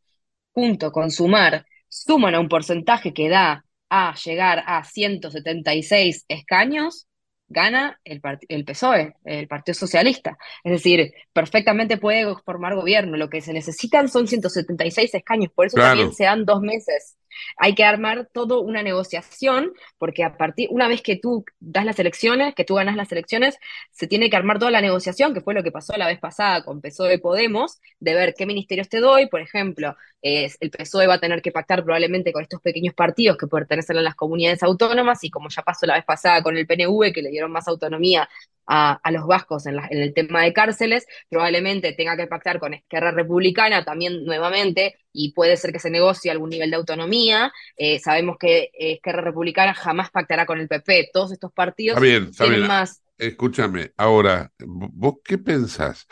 junto 0.54 0.92
con 0.92 1.10
Sumar, 1.10 1.66
suman 1.90 2.36
a 2.36 2.40
un 2.40 2.48
porcentaje 2.48 3.12
que 3.12 3.28
da 3.28 3.66
a 3.90 4.14
llegar 4.24 4.64
a 4.68 4.84
176 4.84 6.26
escaños, 6.28 7.08
gana 7.48 8.00
el, 8.04 8.22
el 8.50 8.66
PSOE, 8.66 9.16
el 9.26 9.48
Partido 9.48 9.74
Socialista. 9.74 10.38
Es 10.64 10.72
decir, 10.74 11.12
perfectamente 11.34 11.98
puede 11.98 12.36
formar 12.46 12.76
gobierno. 12.76 13.18
Lo 13.18 13.30
que 13.30 13.42
se 13.42 13.54
necesitan 13.54 14.10
son 14.10 14.28
176 14.28 15.14
escaños, 15.14 15.52
por 15.54 15.66
eso 15.66 15.78
también 15.78 16.14
se 16.14 16.26
dan 16.26 16.46
dos 16.46 16.62
meses 16.62 17.18
hay 17.58 17.76
que 17.76 17.84
armar 17.84 18.30
toda 18.34 18.60
una 18.60 18.84
negociación, 18.84 19.74
porque 19.98 20.24
a 20.24 20.38
partir, 20.38 20.68
una 20.72 20.88
vez 20.88 21.02
que 21.02 21.16
tú 21.16 21.46
das 21.60 21.86
las 21.86 22.00
elecciones, 22.00 22.56
que 22.56 22.64
tú 22.64 22.76
ganas 22.76 22.96
las 22.96 23.12
elecciones, 23.12 23.58
se 23.92 24.08
tiene 24.08 24.30
que 24.30 24.36
armar 24.36 24.60
toda 24.60 24.72
la 24.72 24.82
negociación, 24.82 25.34
que 25.34 25.42
fue 25.42 25.54
lo 25.54 25.64
que 25.64 25.72
pasó 25.72 25.96
la 25.98 26.08
vez 26.08 26.20
pasada 26.20 26.64
con 26.64 26.82
PSOE 26.82 27.20
Podemos, 27.20 27.80
de 28.00 28.14
ver 28.14 28.34
qué 28.38 28.46
ministerios 28.46 28.90
te 28.90 29.00
doy, 29.00 29.28
por 29.28 29.42
ejemplo, 29.42 29.96
el 30.22 30.72
PSOE 30.72 31.08
va 31.08 31.16
a 31.16 31.20
tener 31.20 31.42
que 31.42 31.52
pactar 31.52 31.84
probablemente 31.84 32.32
con 32.32 32.44
estos 32.44 32.62
pequeños 32.62 32.94
partidos 32.94 33.38
que 33.38 33.48
pertenecen 33.48 33.98
a 33.98 34.02
las 34.02 34.16
comunidades 34.16 34.64
autónomas, 34.64 35.24
y 35.24 35.30
como 35.30 35.50
ya 35.50 35.62
pasó 35.64 35.86
la 35.86 35.96
vez 35.96 36.06
pasada 36.06 36.42
con 36.44 36.58
el 36.58 36.66
PNV, 36.68 37.12
que 37.14 37.22
le 37.22 37.30
dieron 37.30 37.52
más 37.52 37.68
autonomía 37.68 38.28
a, 38.66 39.12
los 39.12 39.28
vascos 39.28 39.66
en, 39.66 39.78
el 39.90 40.14
tema 40.14 40.42
de 40.44 40.54
cárceles, 40.54 41.06
probablemente 41.30 41.94
tenga 41.94 42.16
que 42.18 42.28
pactar 42.28 42.60
con 42.60 42.74
Esquerra 42.74 43.12
Republicana 43.12 43.84
también 43.84 44.24
nuevamente 44.26 45.00
y 45.14 45.32
puede 45.34 45.56
ser 45.56 45.72
que 45.72 45.80
se 45.80 45.90
negocie 45.90 46.32
algún 46.32 46.50
nivel 46.50 46.72
de 46.72 46.76
autonomía. 46.76 47.54
Eh, 47.78 48.00
sabemos 48.00 48.38
que 48.40 48.72
Esquerra 48.74 49.22
Republicana 49.22 49.74
jamás 49.74 50.10
pactará 50.12 50.46
con 50.46 50.60
el 50.60 50.68
PP. 50.68 51.12
Todos 51.14 51.32
estos 51.32 51.54
partidos 51.54 52.00
tienen 52.00 52.68
más. 52.68 53.02
Escúchame, 53.18 53.92
ahora, 53.96 54.52
¿vos 54.60 55.16
qué 55.24 55.38
pensás 55.38 56.08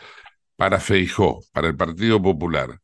para 0.56 0.78
Feijó, 0.78 1.40
para 1.52 1.68
el 1.68 1.76
Partido 1.76 2.22
Popular? 2.22 2.78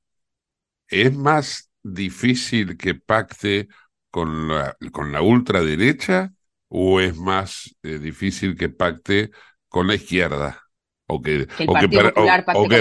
¿Es 0.88 1.14
más 1.14 1.70
difícil 1.82 2.76
que 2.76 2.94
pacte 2.94 3.68
con 4.10 4.48
la, 4.48 4.76
con 4.92 5.12
la 5.12 5.22
ultraderecha 5.22 6.32
o 6.68 7.00
es 7.00 7.16
más 7.16 7.74
eh, 7.82 7.98
difícil 7.98 8.56
que 8.56 8.68
pacte 8.68 9.30
con 9.68 9.86
la 9.86 9.94
izquierda. 9.94 10.67
O 11.10 11.22
que, 11.22 11.48
o 11.66 11.74
que, 11.74 11.88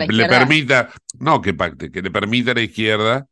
le 0.10 0.28
permita, 0.28 0.90
no 1.18 1.42
que 1.42 1.54
pacte, 1.54 1.90
que 1.90 2.02
le 2.02 2.12
permita 2.12 2.52
a 2.52 2.56
la 2.56 2.62
izquierda, 2.62 3.26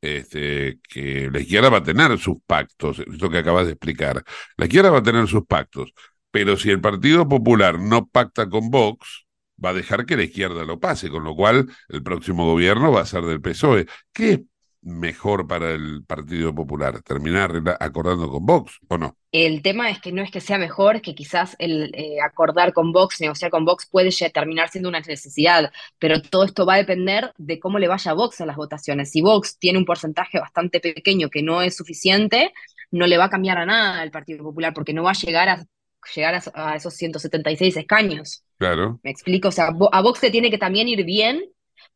este, 0.00 0.78
que 0.88 1.28
la 1.30 1.40
izquierda 1.40 1.68
va 1.68 1.78
a 1.78 1.82
tener 1.82 2.18
sus 2.18 2.36
pactos, 2.46 3.00
esto 3.00 3.28
que 3.28 3.38
acabas 3.38 3.66
de 3.66 3.72
explicar. 3.72 4.24
La 4.56 4.64
izquierda 4.64 4.90
va 4.90 4.98
a 4.98 5.02
tener 5.02 5.26
sus 5.28 5.44
pactos, 5.46 5.92
pero 6.30 6.56
si 6.56 6.70
el 6.70 6.80
Partido 6.80 7.28
Popular 7.28 7.78
no 7.78 8.06
pacta 8.06 8.48
con 8.48 8.70
Vox, 8.70 9.26
va 9.62 9.70
a 9.70 9.74
dejar 9.74 10.06
que 10.06 10.16
la 10.16 10.24
izquierda 10.24 10.64
lo 10.64 10.80
pase, 10.80 11.10
con 11.10 11.24
lo 11.24 11.34
cual 11.34 11.66
el 11.88 12.02
próximo 12.02 12.46
gobierno 12.46 12.92
va 12.92 13.02
a 13.02 13.06
ser 13.06 13.22
del 13.24 13.40
PSOE. 13.40 13.86
¿Qué 14.12 14.44
mejor 14.82 15.46
para 15.46 15.70
el 15.70 16.04
Partido 16.06 16.54
Popular? 16.54 17.02
¿Terminar 17.02 17.76
acordando 17.80 18.30
con 18.30 18.46
Vox 18.46 18.78
o 18.88 18.98
no? 18.98 19.16
El 19.32 19.62
tema 19.62 19.90
es 19.90 20.00
que 20.00 20.12
no 20.12 20.22
es 20.22 20.30
que 20.30 20.40
sea 20.40 20.58
mejor, 20.58 21.02
que 21.02 21.14
quizás 21.14 21.56
el 21.58 21.94
eh, 21.94 22.18
acordar 22.24 22.72
con 22.72 22.92
Vox, 22.92 23.20
negociar 23.20 23.50
con 23.50 23.64
Vox 23.64 23.86
puede 23.86 24.10
ya 24.10 24.30
terminar 24.30 24.68
siendo 24.68 24.88
una 24.88 25.00
necesidad, 25.00 25.70
pero 25.98 26.22
todo 26.22 26.44
esto 26.44 26.64
va 26.64 26.74
a 26.74 26.78
depender 26.78 27.32
de 27.36 27.58
cómo 27.58 27.78
le 27.78 27.88
vaya 27.88 28.12
a 28.12 28.14
Vox 28.14 28.40
a 28.40 28.46
las 28.46 28.56
votaciones. 28.56 29.10
Si 29.10 29.20
Vox 29.20 29.58
tiene 29.58 29.78
un 29.78 29.84
porcentaje 29.84 30.38
bastante 30.38 30.80
pequeño 30.80 31.28
que 31.28 31.42
no 31.42 31.62
es 31.62 31.76
suficiente, 31.76 32.52
no 32.90 33.06
le 33.06 33.18
va 33.18 33.24
a 33.24 33.30
cambiar 33.30 33.58
a 33.58 33.66
nada 33.66 34.00
al 34.00 34.10
Partido 34.10 34.44
Popular 34.44 34.72
porque 34.72 34.92
no 34.92 35.02
va 35.02 35.10
a 35.10 35.14
llegar 35.14 35.48
a 35.48 35.66
llegar 36.14 36.40
a, 36.54 36.76
esos 36.76 36.94
176 36.94 37.76
escaños. 37.76 38.44
Claro. 38.58 39.00
Me 39.02 39.10
explico, 39.10 39.48
o 39.48 39.52
sea, 39.52 39.70
a 39.92 40.02
Vox 40.02 40.22
le 40.22 40.30
tiene 40.30 40.50
que 40.50 40.58
también 40.58 40.88
ir 40.88 41.04
bien 41.04 41.42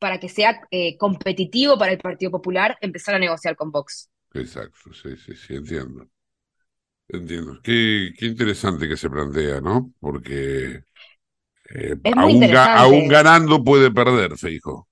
para 0.01 0.19
que 0.19 0.29
sea 0.29 0.63
eh, 0.73 0.97
competitivo 0.97 1.79
para 1.79 1.93
el 1.93 1.99
Partido 1.99 2.33
Popular 2.33 2.77
empezar 2.81 3.15
a 3.15 3.21
negociar 3.21 3.55
con 3.55 3.71
Vox. 3.71 4.11
Exacto, 4.35 4.93
sí, 4.93 5.17
sí, 5.17 5.37
sí, 5.37 5.55
entiendo. 5.55 6.09
Entiendo. 7.07 7.61
Qué, 7.63 8.13
qué 8.19 8.27
interesante 8.27 8.89
que 8.89 8.97
se 8.97 9.11
plantea, 9.11 9.61
¿no? 9.61 9.93
Porque 10.01 10.83
eh, 11.75 11.97
aún, 12.17 13.09
ganando 13.09 13.63
puede 13.63 13.91
perder, 13.91 14.37
Feijo. 14.37 14.89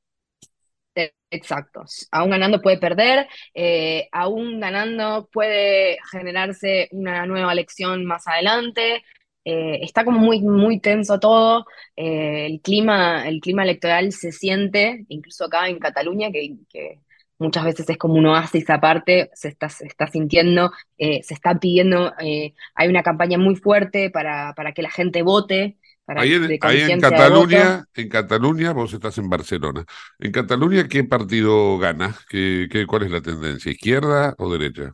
Exacto. 1.30 1.84
Aún 2.10 2.30
ganando 2.30 2.62
puede 2.62 2.78
perder, 2.78 3.28
eh, 3.54 4.08
aún 4.12 4.60
ganando 4.60 5.28
puede 5.30 5.98
generarse 6.10 6.88
una 6.92 7.26
nueva 7.26 7.52
elección 7.52 8.06
más 8.06 8.26
adelante. 8.26 9.04
Eh, 9.50 9.82
está 9.82 10.04
como 10.04 10.18
muy, 10.18 10.42
muy 10.42 10.78
tenso 10.78 11.18
todo. 11.18 11.64
Eh, 11.96 12.44
el, 12.44 12.60
clima, 12.60 13.26
el 13.26 13.40
clima 13.40 13.62
electoral 13.62 14.12
se 14.12 14.30
siente, 14.30 15.06
incluso 15.08 15.46
acá 15.46 15.68
en 15.68 15.78
Cataluña, 15.78 16.30
que, 16.30 16.98
muchas 17.38 17.64
veces 17.64 17.88
es 17.88 17.96
como 17.96 18.14
un 18.14 18.26
oasis 18.26 18.68
aparte, 18.68 19.30
se 19.32 19.48
está, 19.48 19.70
se 19.70 19.86
está 19.86 20.06
sintiendo, 20.06 20.70
eh, 20.98 21.22
se 21.22 21.32
está 21.32 21.58
pidiendo, 21.58 22.12
hay 22.18 22.88
una 22.88 23.02
campaña 23.02 23.38
muy 23.38 23.56
fuerte 23.56 24.10
para, 24.10 24.52
para 24.54 24.72
que 24.72 24.82
la 24.82 24.90
gente 24.90 25.22
vote. 25.22 25.78
Para 26.04 26.22
ahí, 26.22 26.34
en, 26.34 27.00
Cataluña, 27.00 27.86
en 27.94 28.08
Cataluña, 28.10 28.72
vos 28.72 28.92
estás 28.92 29.16
en 29.16 29.30
Barcelona. 29.30 29.86
En 30.18 30.30
Cataluña, 30.30 30.88
¿qué 30.88 31.04
partido 31.04 31.78
gana? 31.78 32.14
¿Qué, 32.28 32.68
qué, 32.70 32.86
¿Cuál 32.86 33.04
es 33.04 33.10
la 33.12 33.22
tendencia? 33.22 33.72
¿Izquierda 33.72 34.34
o 34.36 34.52
derecha? 34.52 34.92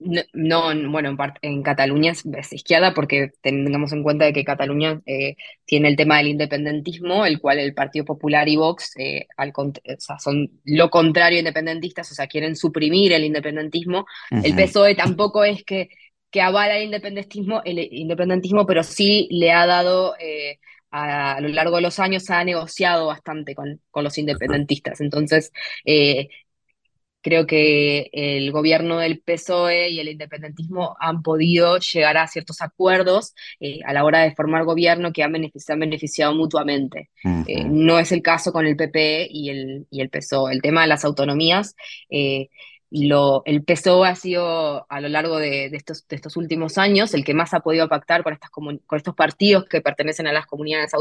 No, 0.00 0.62
bueno, 0.90 1.14
en, 1.42 1.62
Cataluña 1.62 2.12
es, 2.12 2.52
izquierda 2.54 2.94
porque 2.94 3.32
tengamos 3.42 3.92
en 3.92 4.02
cuenta 4.02 4.24
de 4.24 4.32
que 4.32 4.46
Cataluña 4.46 5.02
eh, 5.04 5.36
tiene 5.66 5.88
el 5.88 5.96
tema 5.96 6.16
del 6.16 6.28
independentismo, 6.28 7.26
el 7.26 7.38
cual 7.38 7.58
el 7.58 7.74
Partido 7.74 8.06
Popular 8.06 8.48
y 8.48 8.56
Vox 8.56 8.96
eh, 8.96 9.26
al, 9.36 9.52
son 10.18 10.50
lo 10.64 10.88
contrario 10.88 11.36
a 11.36 11.40
independentistas, 11.40 12.10
o 12.10 12.14
sea, 12.14 12.28
quieren 12.28 12.56
suprimir 12.56 13.12
el 13.12 13.24
independentismo. 13.24 14.06
El 14.30 14.54
PSOE 14.54 14.94
tampoco 14.94 15.44
es 15.44 15.64
que, 15.64 15.90
que 16.30 16.40
avala 16.40 16.78
el 16.78 16.84
independentismo, 16.84 17.60
el 17.66 17.78
independentismo, 17.78 18.64
pero 18.64 18.82
sí 18.82 19.28
le 19.30 19.52
ha 19.52 19.66
dado... 19.66 20.14
Eh, 20.18 20.58
a, 20.92 21.40
lo 21.40 21.46
largo 21.50 21.76
de 21.76 21.82
los 21.82 22.00
años 22.00 22.28
ha 22.30 22.42
negociado 22.42 23.06
bastante 23.06 23.54
con, 23.54 23.80
con 23.92 24.02
los 24.02 24.18
independentistas. 24.18 25.00
Entonces, 25.00 25.52
Creo 27.22 27.46
que 27.46 28.08
el 28.12 28.50
gobierno 28.50 28.98
del 28.98 29.20
PSOE 29.20 29.90
y 29.90 30.00
el 30.00 30.08
independentismo 30.08 30.96
han 31.00 31.22
podido 31.22 31.78
llegar 31.78 32.16
a 32.16 32.26
ciertos 32.26 32.62
acuerdos 32.62 33.34
eh, 33.60 33.80
a 33.84 33.92
la 33.92 34.04
hora 34.04 34.20
de 34.20 34.34
formar 34.34 34.64
gobierno 34.64 35.12
que 35.12 35.22
han 35.22 35.34
se 35.54 35.72
han 35.72 35.80
beneficiado 35.80 36.34
mutuamente. 36.34 37.10
Eh, 37.46 37.64
no 37.64 37.98
es 37.98 38.12
el 38.12 38.22
caso 38.22 38.52
con 38.52 38.66
el 38.66 38.76
PP 38.76 39.28
y 39.30 39.50
el, 39.50 39.86
y 39.90 40.00
el 40.00 40.08
PSOE. 40.10 40.52
El 40.52 40.62
tema 40.62 40.82
de 40.82 40.88
las 40.88 41.04
autonomías 41.04 41.74
eh, 42.08 42.48
lo, 42.90 43.42
el 43.44 43.62
PSOE 43.64 44.08
ha 44.08 44.14
sido 44.14 44.86
a 44.88 45.00
lo 45.00 45.08
largo 45.08 45.38
de, 45.38 45.66
estos, 45.66 46.36
últimos 46.36 46.76
años 46.76 47.14
el 47.14 47.24
que 47.24 47.34
más 47.34 47.54
ha 47.54 47.60
podido 47.60 47.88
pactar 47.88 48.24
con, 48.50 48.80
estos 48.92 49.14
partidos 49.14 49.64
que 49.66 49.80
pertenecen 49.80 50.26
a 50.26 50.32
las 50.32 50.46
comunidades 50.46 50.92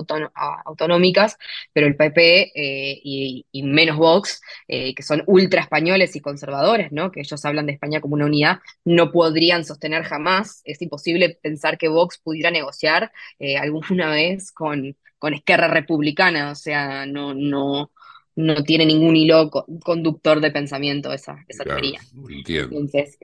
autonómicas, 0.66 1.38
pero 1.74 1.88
el 1.88 1.96
PP 1.96 2.52
eh, 2.56 3.00
y, 3.04 3.64
menos 3.64 3.98
Vox, 3.98 4.42
eh, 4.68 4.94
que 4.94 5.04
son 5.04 5.24
ultra 5.26 5.62
españoles 5.62 6.16
y 6.16 6.22
conservadores, 6.22 6.92
¿no? 6.92 7.12
que 7.12 7.22
ellos 7.22 7.44
hablan 7.46 7.66
de 7.66 7.74
España 7.74 8.02
como 8.02 8.16
una 8.16 8.26
unidad, 8.26 8.60
no 8.86 9.12
podrían 9.12 9.66
sostener 9.66 10.04
jamás. 10.04 10.62
Es 10.66 10.82
imposible 10.82 11.40
pensar 11.42 11.78
que 11.78 11.88
Vox 11.88 12.20
pudiera 12.20 12.52
negociar 12.52 13.12
eh, 13.40 13.58
alguna 13.58 14.10
vez 14.12 14.52
con, 14.52 14.96
con 15.18 15.34
Esquerra 15.34 15.68
Republicana, 15.68 16.52
o 16.52 16.56
sea, 16.56 17.06
no, 17.06 17.34
no, 17.34 17.92
no 18.40 18.64
tiene 18.64 18.86
ningún 18.86 19.18
hilo 19.18 19.52
conductor 19.84 20.40
de 20.40 20.50
pensamiento 20.50 21.12
esa, 21.12 21.44
esa 21.50 21.66
teoría. 21.66 22.00
Entonces, 22.48 23.20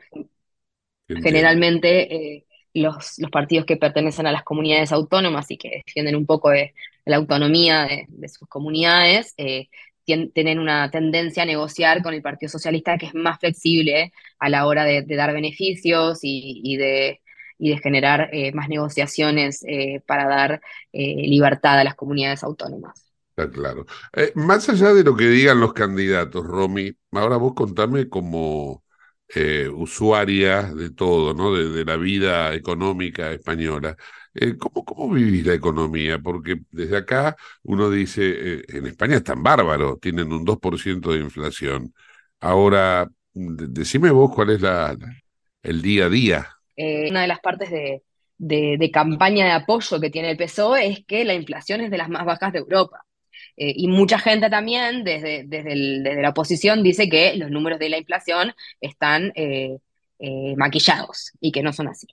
generalmente 1.07 2.13
eh, 2.13 2.45
los, 2.73 3.17
los, 3.19 3.31
partidos 3.31 3.65
que 3.65 3.77
pertenecen 3.77 4.27
a 4.27 4.33
las 4.33 4.43
comunidades 4.43 4.91
autónomas 4.91 5.49
y 5.51 5.57
que 5.57 5.83
defienden 5.85 6.17
un 6.17 6.25
poco 6.25 6.49
de, 6.49 6.73
la 7.05 7.15
autonomía 7.15 7.87
de, 8.09 8.27
sus 8.27 8.49
comunidades, 8.49 9.33
eh, 9.37 9.69
tienen 10.03 10.59
una 10.59 10.91
tendencia 10.91 11.43
a 11.43 11.45
negociar 11.45 12.03
con 12.03 12.13
el 12.13 12.21
Partido 12.21 12.49
Socialista 12.49 12.97
que 12.97 13.05
es 13.05 13.15
más 13.15 13.39
flexible 13.39 14.11
a 14.37 14.49
la 14.49 14.67
hora 14.67 14.83
de, 14.83 15.01
dar 15.03 15.33
beneficios 15.33 16.19
y, 16.23 16.75
de, 16.75 17.21
y 17.57 17.69
de 17.69 17.77
generar 17.77 18.29
eh, 18.33 18.51
más 18.51 18.67
negociaciones 18.67 19.65
para 20.05 20.27
dar 20.27 20.61
libertad 20.91 21.79
a 21.79 21.85
las 21.85 21.95
comunidades 21.95 22.43
autónomas. 22.43 23.04
Está 23.37 23.51
claro. 23.51 23.85
Eh, 24.13 24.31
más 24.35 24.69
allá 24.69 24.93
de 24.93 25.03
lo 25.03 25.15
que 25.15 25.27
digan 25.27 25.59
los 25.59 25.73
candidatos, 25.73 26.45
Romy, 26.45 26.93
ahora 27.11 27.35
vos 27.35 27.53
contame 27.53 28.07
como 28.07 28.83
eh, 29.27 29.67
usuaria 29.67 30.63
de 30.73 30.91
todo, 30.91 31.33
¿no? 31.33 31.53
De, 31.53 31.83
la 31.83 31.97
vida 31.97 32.53
económica 32.53 33.31
española. 33.33 33.97
Eh, 34.33 34.55
¿cómo, 34.57 34.85
¿Cómo 34.85 35.13
vivís 35.13 35.45
la 35.45 35.53
economía? 35.53 36.19
Porque 36.19 36.61
desde 36.71 36.95
acá 36.95 37.35
uno 37.63 37.89
dice, 37.89 38.63
en 38.69 38.85
España 38.87 39.17
están 39.17 39.43
bárbaros, 39.43 39.99
tienen 39.99 40.31
un 40.31 40.45
2% 40.45 41.11
de 41.11 41.19
inflación. 41.19 41.93
Ahora, 42.39 43.09
decime 43.33 44.11
vos 44.11 44.33
cuál 44.33 44.51
es 44.51 44.61
la, 44.61 44.95
el 45.61 45.81
día 45.81 46.05
a 46.05 46.09
día. 46.09 46.47
una 46.77 47.21
de 47.23 47.27
las 47.27 47.41
partes 47.41 47.69
de, 47.69 48.01
de, 48.37 48.77
de 48.79 48.91
campaña 48.91 49.43
de 49.45 49.51
apoyo 49.51 49.99
que 49.99 50.09
tiene 50.09 50.31
el 50.31 50.37
PSOE 50.37 50.87
es 50.87 51.05
que 51.05 51.25
la 51.25 51.33
inflación 51.33 51.81
es 51.81 51.91
de 51.91 51.97
las 51.97 52.07
más 52.07 52.25
bajas 52.25 52.53
de 52.53 52.59
Europa. 52.59 53.04
Eh, 53.57 53.73
y 53.75 53.87
mucha 53.87 54.19
gente 54.19 54.49
también 54.49 55.03
desde, 55.03 55.43
desde, 55.45 55.73
el- 55.73 56.03
desde 56.03 56.21
la 56.21 56.29
oposición 56.29 56.83
dice 56.83 57.09
que 57.09 57.35
los 57.37 57.51
números 57.51 57.79
de 57.79 57.89
la 57.89 57.97
inflación 57.97 58.53
están 58.81 59.31
eh, 59.35 59.77
eh, 60.19 60.55
maquillados 60.57 61.31
y 61.39 61.51
que 61.51 61.63
no 61.63 61.73
son 61.73 61.87
así. 61.87 62.07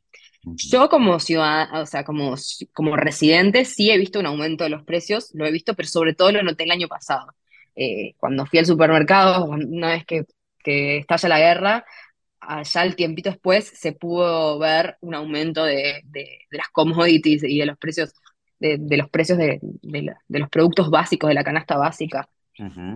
Yo 0.44 0.88
como 0.88 1.20
ciudadana, 1.20 1.80
o 1.82 1.86
sea, 1.86 2.04
como, 2.04 2.34
como 2.72 2.96
residente 2.96 3.64
sí 3.64 3.90
he 3.90 3.98
visto 3.98 4.18
un 4.20 4.26
aumento 4.26 4.64
de 4.64 4.70
los 4.70 4.82
precios, 4.84 5.30
lo 5.34 5.46
he 5.46 5.52
visto, 5.52 5.74
pero 5.74 5.88
sobre 5.88 6.14
todo 6.14 6.32
lo 6.32 6.42
noté 6.42 6.64
el 6.64 6.70
año 6.72 6.88
pasado. 6.88 7.32
Eh, 7.76 8.14
cuando 8.18 8.44
fui 8.46 8.58
al 8.58 8.66
supermercado, 8.66 9.44
una 9.46 9.88
vez 9.90 10.04
que, 10.04 10.24
que 10.62 10.98
estalla 10.98 11.28
la 11.28 11.38
guerra, 11.38 11.84
allá 12.40 12.82
el 12.84 12.96
tiempito 12.96 13.30
después 13.30 13.66
se 13.74 13.92
pudo 13.92 14.58
ver 14.58 14.96
un 15.00 15.14
aumento 15.14 15.64
de, 15.64 16.02
de- 16.04 16.40
de 16.50 16.58
las 16.58 16.68
commodities 16.70 17.44
y 17.44 17.58
de 17.58 17.66
los 17.66 17.78
precios, 17.78 18.12
de, 18.62 18.78
de 18.80 18.96
los 18.96 19.10
precios 19.10 19.38
de, 19.38 19.58
de 19.62 20.02
la- 20.02 20.18
de 20.28 20.38
los 20.40 20.48
productos 20.50 20.90
básicos 20.90 21.28
de 21.28 21.34
la 21.34 21.44
canasta 21.44 21.76
básica 21.76 22.28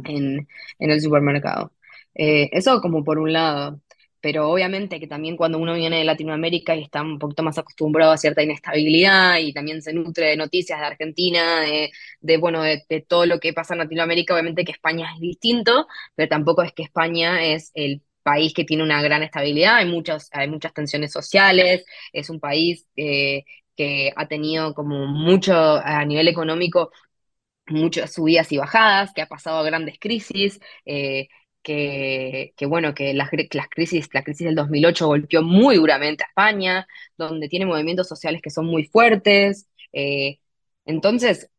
en, 0.05 0.49
en 0.79 0.91
el 0.91 1.01
supermercado. 1.01 1.73
Eh, 2.15 2.49
eso 2.53 2.81
como 2.81 3.05
por 3.05 3.19
un 3.19 3.33
lado, 3.33 3.81
pero 4.21 4.51
obviamente 4.51 4.99
que 5.01 5.07
también 5.07 5.37
cuando 5.37 5.59
uno 5.59 5.75
viene 5.75 5.99
de 5.99 6.05
Latinoamérica 6.05 6.75
y 6.75 6.83
está 6.83 7.03
un 7.03 7.19
poquito 7.19 7.43
más 7.43 7.59
acostumbrado 7.59 8.13
a 8.13 8.17
cierta 8.17 8.43
inestabilidad 8.43 9.39
y 9.39 9.53
también 9.53 9.83
se 9.83 9.93
nutre 9.93 10.27
de 10.29 10.37
noticias 10.37 10.81
de 10.81 10.87
Argentina, 10.87 11.61
de, 11.63 11.91
de, 12.21 12.37
bueno, 12.39 12.63
de, 12.63 12.85
de 12.89 13.01
todo 13.03 13.27
lo 13.27 13.39
que 13.41 13.53
pasa 13.53 13.75
en 13.75 13.81
Latinoamérica, 13.81 14.35
obviamente 14.35 14.65
que 14.65 14.73
España 14.73 15.11
es 15.15 15.21
distinto, 15.21 15.87
pero 16.15 16.29
tampoco 16.29 16.63
es 16.63 16.73
que 16.73 16.83
España 16.85 17.45
es 17.45 17.71
el 17.75 18.03
país 18.23 18.53
que 18.55 18.65
tiene 18.65 18.83
una 18.83 19.03
gran 19.03 19.23
estabilidad, 19.23 19.77
hay 19.77 19.87
muchas, 19.87 20.29
hay 20.33 20.49
muchas 20.49 20.73
tensiones 20.75 21.13
sociales, 21.13 21.85
es 22.13 22.29
un 22.31 22.41
país 22.41 22.85
eh, 22.97 23.45
que 23.77 24.13
ha 24.17 24.27
tenido 24.29 24.75
como 24.75 25.07
mucho 25.07 25.55
a 25.55 26.05
nivel 26.05 26.29
económico 26.29 26.91
muchas 27.69 28.13
subidas 28.15 28.53
y 28.53 28.59
bajadas, 28.59 29.13
que 29.15 29.23
ha 29.23 29.27
pasado 29.29 29.65
grandes 29.65 29.99
crisis, 29.99 30.61
eh, 30.85 31.29
que, 31.63 32.55
que, 32.57 32.67
bueno, 32.67 32.95
que 32.95 33.13
las, 33.15 33.31
las 33.53 33.69
crisis, 33.69 34.09
la 34.13 34.23
crisis 34.23 34.47
del 34.47 34.55
2008 34.55 35.07
golpeó 35.09 35.43
muy 35.43 35.77
duramente 35.77 36.25
a 36.25 36.29
España, 36.29 36.87
donde 37.19 37.49
tiene 37.49 37.67
movimientos 37.67 38.09
sociales 38.09 38.41
que 38.43 38.51
son 38.51 38.67
muy 38.67 38.85
fuertes. 38.85 39.69
eh, 39.93 40.39
entonces, 40.85 41.51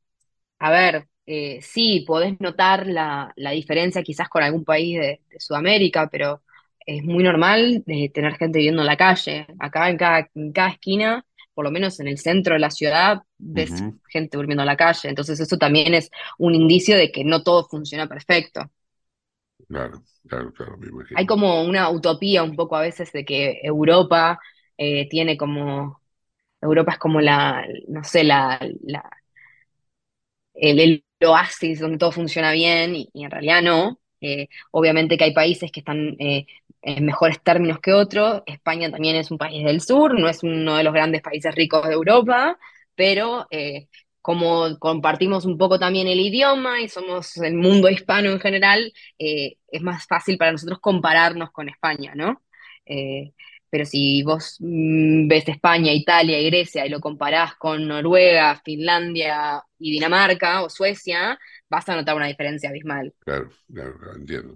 a 0.59 0.71
ver, 0.71 1.07
eh, 1.27 1.61
sí, 1.61 2.03
podés 2.07 2.39
notar 2.41 2.87
la, 2.87 3.33
la 3.37 3.51
diferencia 3.51 4.03
quizás 4.03 4.29
con 4.29 4.43
algún 4.43 4.65
país 4.65 4.99
de, 4.99 5.21
de 5.29 5.39
Sudamérica, 5.39 6.09
pero 6.11 6.43
es 6.85 7.03
muy 7.03 7.23
normal 7.23 7.83
de 7.87 8.09
tener 8.13 8.35
gente 8.37 8.59
viviendo 8.59 8.81
en 8.83 8.87
la 8.87 8.97
calle. 8.97 9.47
Acá 9.59 9.89
en 9.89 9.97
cada, 9.97 10.29
en 10.35 10.53
cada 10.53 10.69
esquina, 10.71 11.25
por 11.57 11.65
lo 11.65 11.71
menos 11.71 11.99
en 11.99 12.07
el 12.07 12.19
centro 12.19 12.53
de 12.53 12.59
la 12.61 12.69
ciudad, 12.71 13.23
ves 13.39 13.83
gente 14.09 14.37
durmiendo 14.37 14.61
en 14.63 14.67
la 14.67 14.77
calle. 14.77 15.09
Entonces 15.09 15.39
eso 15.39 15.57
también 15.57 15.95
es 15.95 16.11
un 16.37 16.53
indicio 16.55 16.95
de 16.95 17.11
que 17.11 17.23
no 17.25 17.41
todo 17.43 17.65
funciona 17.67 18.07
perfecto. 18.07 18.71
Claro, 19.69 20.03
claro, 20.27 20.51
claro, 20.53 20.77
me 20.77 20.87
imagino. 20.89 21.19
Hay 21.19 21.25
como 21.25 21.63
una 21.63 21.89
utopía 21.89 22.43
un 22.43 22.55
poco 22.55 22.75
a 22.75 22.81
veces 22.81 23.11
de 23.11 23.25
que 23.25 23.59
Europa 23.63 24.39
eh, 24.77 25.07
tiene 25.09 25.37
como, 25.37 26.01
Europa 26.61 26.93
es 26.93 26.99
como 26.99 27.21
la, 27.21 27.65
no 27.89 28.03
sé, 28.03 28.23
la, 28.25 28.59
la, 28.83 29.09
el, 30.53 30.79
el 30.79 31.03
oasis 31.27 31.79
donde 31.79 31.97
todo 31.97 32.11
funciona 32.11 32.51
bien 32.51 32.95
y, 32.95 33.09
y 33.13 33.23
en 33.25 33.31
realidad 33.31 33.61
no. 33.61 33.99
Eh, 34.21 34.47
obviamente 34.71 35.17
que 35.17 35.25
hay 35.25 35.33
países 35.33 35.71
que 35.71 35.81
están 35.81 36.15
eh, 36.19 36.47
en 36.81 37.05
mejores 37.05 37.41
términos 37.41 37.79
que 37.79 37.93
otros. 37.93 38.43
España 38.45 38.91
también 38.91 39.15
es 39.15 39.31
un 39.31 39.37
país 39.37 39.63
del 39.65 39.81
sur, 39.81 40.19
no 40.19 40.29
es 40.29 40.43
uno 40.43 40.77
de 40.77 40.83
los 40.83 40.93
grandes 40.93 41.21
países 41.21 41.53
ricos 41.55 41.87
de 41.87 41.93
Europa, 41.93 42.57
pero 42.95 43.47
eh, 43.51 43.87
como 44.21 44.77
compartimos 44.79 45.45
un 45.45 45.57
poco 45.57 45.79
también 45.79 46.07
el 46.07 46.19
idioma 46.19 46.81
y 46.81 46.89
somos 46.89 47.37
el 47.37 47.55
mundo 47.55 47.89
hispano 47.89 48.29
en 48.29 48.39
general, 48.39 48.91
eh, 49.17 49.55
es 49.69 49.81
más 49.81 50.05
fácil 50.05 50.37
para 50.37 50.51
nosotros 50.51 50.79
compararnos 50.81 51.51
con 51.51 51.69
España, 51.69 52.13
¿no? 52.15 52.41
Eh, 52.85 53.31
pero 53.69 53.85
si 53.85 54.23
vos 54.23 54.57
mm, 54.59 55.27
ves 55.27 55.47
España, 55.47 55.93
Italia 55.93 56.39
y 56.39 56.45
Grecia 56.45 56.85
y 56.85 56.89
lo 56.89 56.99
comparás 56.99 57.55
con 57.55 57.87
Noruega, 57.87 58.61
Finlandia 58.63 59.63
y 59.79 59.91
Dinamarca 59.91 60.63
o 60.63 60.69
Suecia, 60.69 61.37
vas 61.69 61.87
a 61.89 61.95
notar 61.95 62.15
una 62.15 62.27
diferencia 62.27 62.69
abismal. 62.69 63.13
Claro, 63.19 63.49
claro, 63.73 63.97
claro, 63.97 64.15
entiendo. 64.17 64.55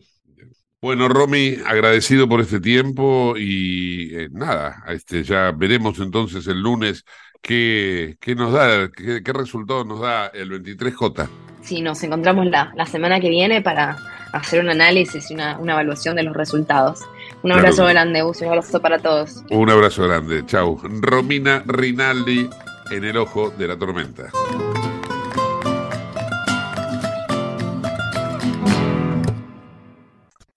Bueno, 0.82 1.08
Romy, 1.10 1.58
agradecido 1.66 2.28
por 2.28 2.42
este 2.42 2.60
tiempo 2.60 3.36
y 3.38 4.16
eh, 4.16 4.30
nada, 4.32 4.84
este, 4.88 5.24
ya 5.24 5.52
veremos 5.52 6.00
entonces 6.00 6.48
el 6.48 6.60
lunes 6.60 7.06
qué, 7.40 8.18
qué 8.20 8.34
nos 8.34 8.52
da, 8.52 8.90
qué, 8.90 9.22
qué 9.24 9.32
resultado 9.34 9.86
nos 9.86 10.00
da 10.00 10.28
el 10.28 10.50
23J. 10.50 11.28
Sí, 11.62 11.82
nos 11.82 12.02
encontramos 12.02 12.48
la, 12.48 12.72
la 12.76 12.88
semana 12.88 13.20
que 13.20 13.30
viene 13.30 13.62
para 13.62 13.96
hacer 14.34 14.60
un 14.64 14.70
análisis 14.70 15.30
y 15.30 15.36
una, 15.36 15.60
una 15.60 15.74
evaluación 15.74 16.16
de 16.16 16.24
los 16.24 16.36
resultados. 16.36 17.02
Un 17.44 17.52
Claro. 17.52 17.60
abrazo 17.60 17.86
grande, 17.86 18.24
un 18.24 18.34
abrazo 18.48 18.82
para 18.82 18.98
todos. 18.98 19.44
Un 19.52 19.70
abrazo 19.70 20.08
grande, 20.08 20.44
chau. 20.48 20.80
Romina 21.00 21.62
Rinaldi 21.68 22.50
en 22.90 23.04
el 23.04 23.18
ojo 23.18 23.52
de 23.52 23.68
la 23.68 23.78
tormenta. 23.78 24.32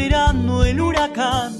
Esperando 0.00 0.64
el 0.64 0.80
huracán. 0.80 1.59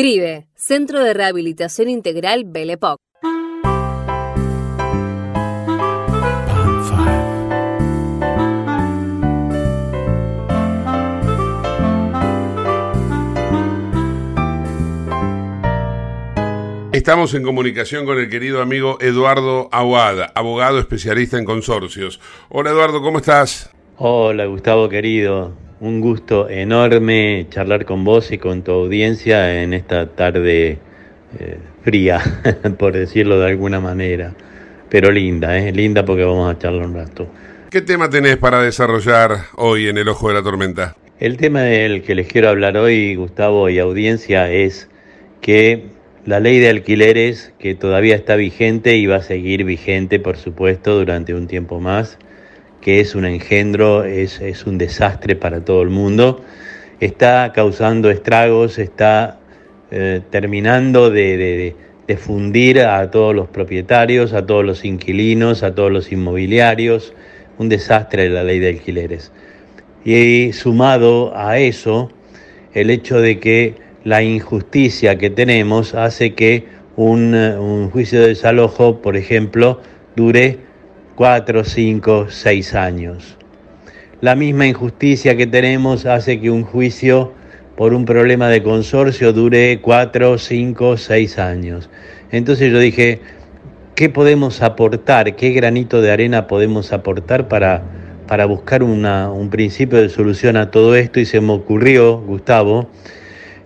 CRIBE, 0.01 0.47
Centro 0.55 1.03
de 1.03 1.13
Rehabilitación 1.13 1.87
Integral 1.87 2.45
Belepoc. 2.47 2.97
Estamos 16.91 17.35
en 17.35 17.43
comunicación 17.43 18.07
con 18.07 18.17
el 18.17 18.27
querido 18.27 18.63
amigo 18.63 18.97
Eduardo 19.01 19.69
Aguada, 19.71 20.31
abogado 20.33 20.79
especialista 20.79 21.37
en 21.37 21.45
consorcios. 21.45 22.19
Hola 22.49 22.71
Eduardo, 22.71 23.03
¿cómo 23.03 23.19
estás? 23.19 23.69
Hola 23.97 24.47
Gustavo 24.47 24.89
querido, 24.89 25.55
un 25.81 25.99
gusto 25.99 26.47
enorme 26.47 27.47
charlar 27.49 27.85
con 27.85 28.03
vos 28.03 28.31
y 28.31 28.37
con 28.37 28.61
tu 28.61 28.71
audiencia 28.71 29.63
en 29.63 29.73
esta 29.73 30.05
tarde 30.05 30.77
eh, 31.39 31.57
fría, 31.83 32.21
por 32.77 32.93
decirlo 32.93 33.39
de 33.39 33.47
alguna 33.47 33.79
manera, 33.79 34.33
pero 34.89 35.11
linda, 35.11 35.57
¿eh? 35.57 35.71
linda 35.71 36.05
porque 36.05 36.23
vamos 36.23 36.53
a 36.53 36.59
charlar 36.59 36.85
un 36.85 36.93
rato. 36.93 37.27
¿Qué 37.71 37.81
tema 37.81 38.09
tenés 38.09 38.37
para 38.37 38.61
desarrollar 38.61 39.45
hoy 39.55 39.87
en 39.87 39.97
el 39.97 40.07
Ojo 40.07 40.27
de 40.27 40.35
la 40.35 40.43
Tormenta? 40.43 40.95
El 41.19 41.37
tema 41.37 41.61
del 41.61 42.03
que 42.03 42.13
les 42.13 42.27
quiero 42.27 42.49
hablar 42.49 42.77
hoy, 42.77 43.15
Gustavo 43.15 43.67
y 43.69 43.79
audiencia, 43.79 44.51
es 44.51 44.87
que 45.41 45.85
la 46.25 46.39
ley 46.39 46.59
de 46.59 46.69
alquileres, 46.69 47.53
que 47.57 47.73
todavía 47.73 48.15
está 48.15 48.35
vigente 48.35 48.97
y 48.97 49.07
va 49.07 49.15
a 49.15 49.23
seguir 49.23 49.63
vigente, 49.63 50.19
por 50.19 50.37
supuesto, 50.37 50.95
durante 50.99 51.33
un 51.33 51.47
tiempo 51.47 51.79
más, 51.79 52.19
que 52.81 52.99
es 52.99 53.15
un 53.15 53.25
engendro, 53.25 54.03
es, 54.03 54.41
es 54.41 54.65
un 54.65 54.77
desastre 54.77 55.35
para 55.35 55.63
todo 55.63 55.83
el 55.83 55.89
mundo, 55.89 56.43
está 56.99 57.51
causando 57.53 58.09
estragos, 58.09 58.79
está 58.79 59.39
eh, 59.91 60.21
terminando 60.31 61.09
de, 61.09 61.37
de, 61.37 61.75
de 62.07 62.17
fundir 62.17 62.81
a 62.81 63.09
todos 63.11 63.35
los 63.35 63.47
propietarios, 63.49 64.33
a 64.33 64.45
todos 64.45 64.65
los 64.65 64.83
inquilinos, 64.83 65.63
a 65.63 65.73
todos 65.75 65.91
los 65.91 66.11
inmobiliarios, 66.11 67.13
un 67.57 67.69
desastre 67.69 68.29
la 68.29 68.43
ley 68.43 68.59
de 68.59 68.69
alquileres. 68.69 69.31
Y 70.03 70.51
sumado 70.53 71.31
a 71.35 71.59
eso, 71.59 72.09
el 72.73 72.89
hecho 72.89 73.21
de 73.21 73.39
que 73.39 73.75
la 74.03 74.23
injusticia 74.23 75.17
que 75.17 75.29
tenemos 75.29 75.93
hace 75.93 76.33
que 76.33 76.65
un, 76.95 77.35
un 77.35 77.91
juicio 77.91 78.19
de 78.19 78.29
desalojo, 78.29 79.01
por 79.01 79.15
ejemplo, 79.15 79.79
dure 80.15 80.70
cuatro, 81.21 81.63
cinco, 81.63 82.25
seis 82.29 82.73
años. 82.73 83.37
La 84.21 84.33
misma 84.33 84.65
injusticia 84.65 85.37
que 85.37 85.45
tenemos 85.45 86.07
hace 86.07 86.41
que 86.41 86.49
un 86.49 86.63
juicio 86.63 87.31
por 87.77 87.93
un 87.93 88.05
problema 88.05 88.49
de 88.49 88.63
consorcio 88.63 89.31
dure 89.31 89.81
cuatro, 89.83 90.39
cinco, 90.39 90.97
seis 90.97 91.37
años. 91.37 91.91
Entonces 92.31 92.71
yo 92.71 92.79
dije, 92.79 93.19
¿qué 93.93 94.09
podemos 94.09 94.63
aportar? 94.63 95.35
¿Qué 95.35 95.51
granito 95.51 96.01
de 96.01 96.09
arena 96.09 96.47
podemos 96.47 96.91
aportar 96.91 97.47
para, 97.47 97.83
para 98.25 98.47
buscar 98.47 98.81
una, 98.81 99.31
un 99.31 99.51
principio 99.51 100.01
de 100.01 100.09
solución 100.09 100.57
a 100.57 100.71
todo 100.71 100.95
esto? 100.95 101.19
Y 101.19 101.27
se 101.27 101.39
me 101.39 101.51
ocurrió, 101.51 102.17
Gustavo, 102.17 102.89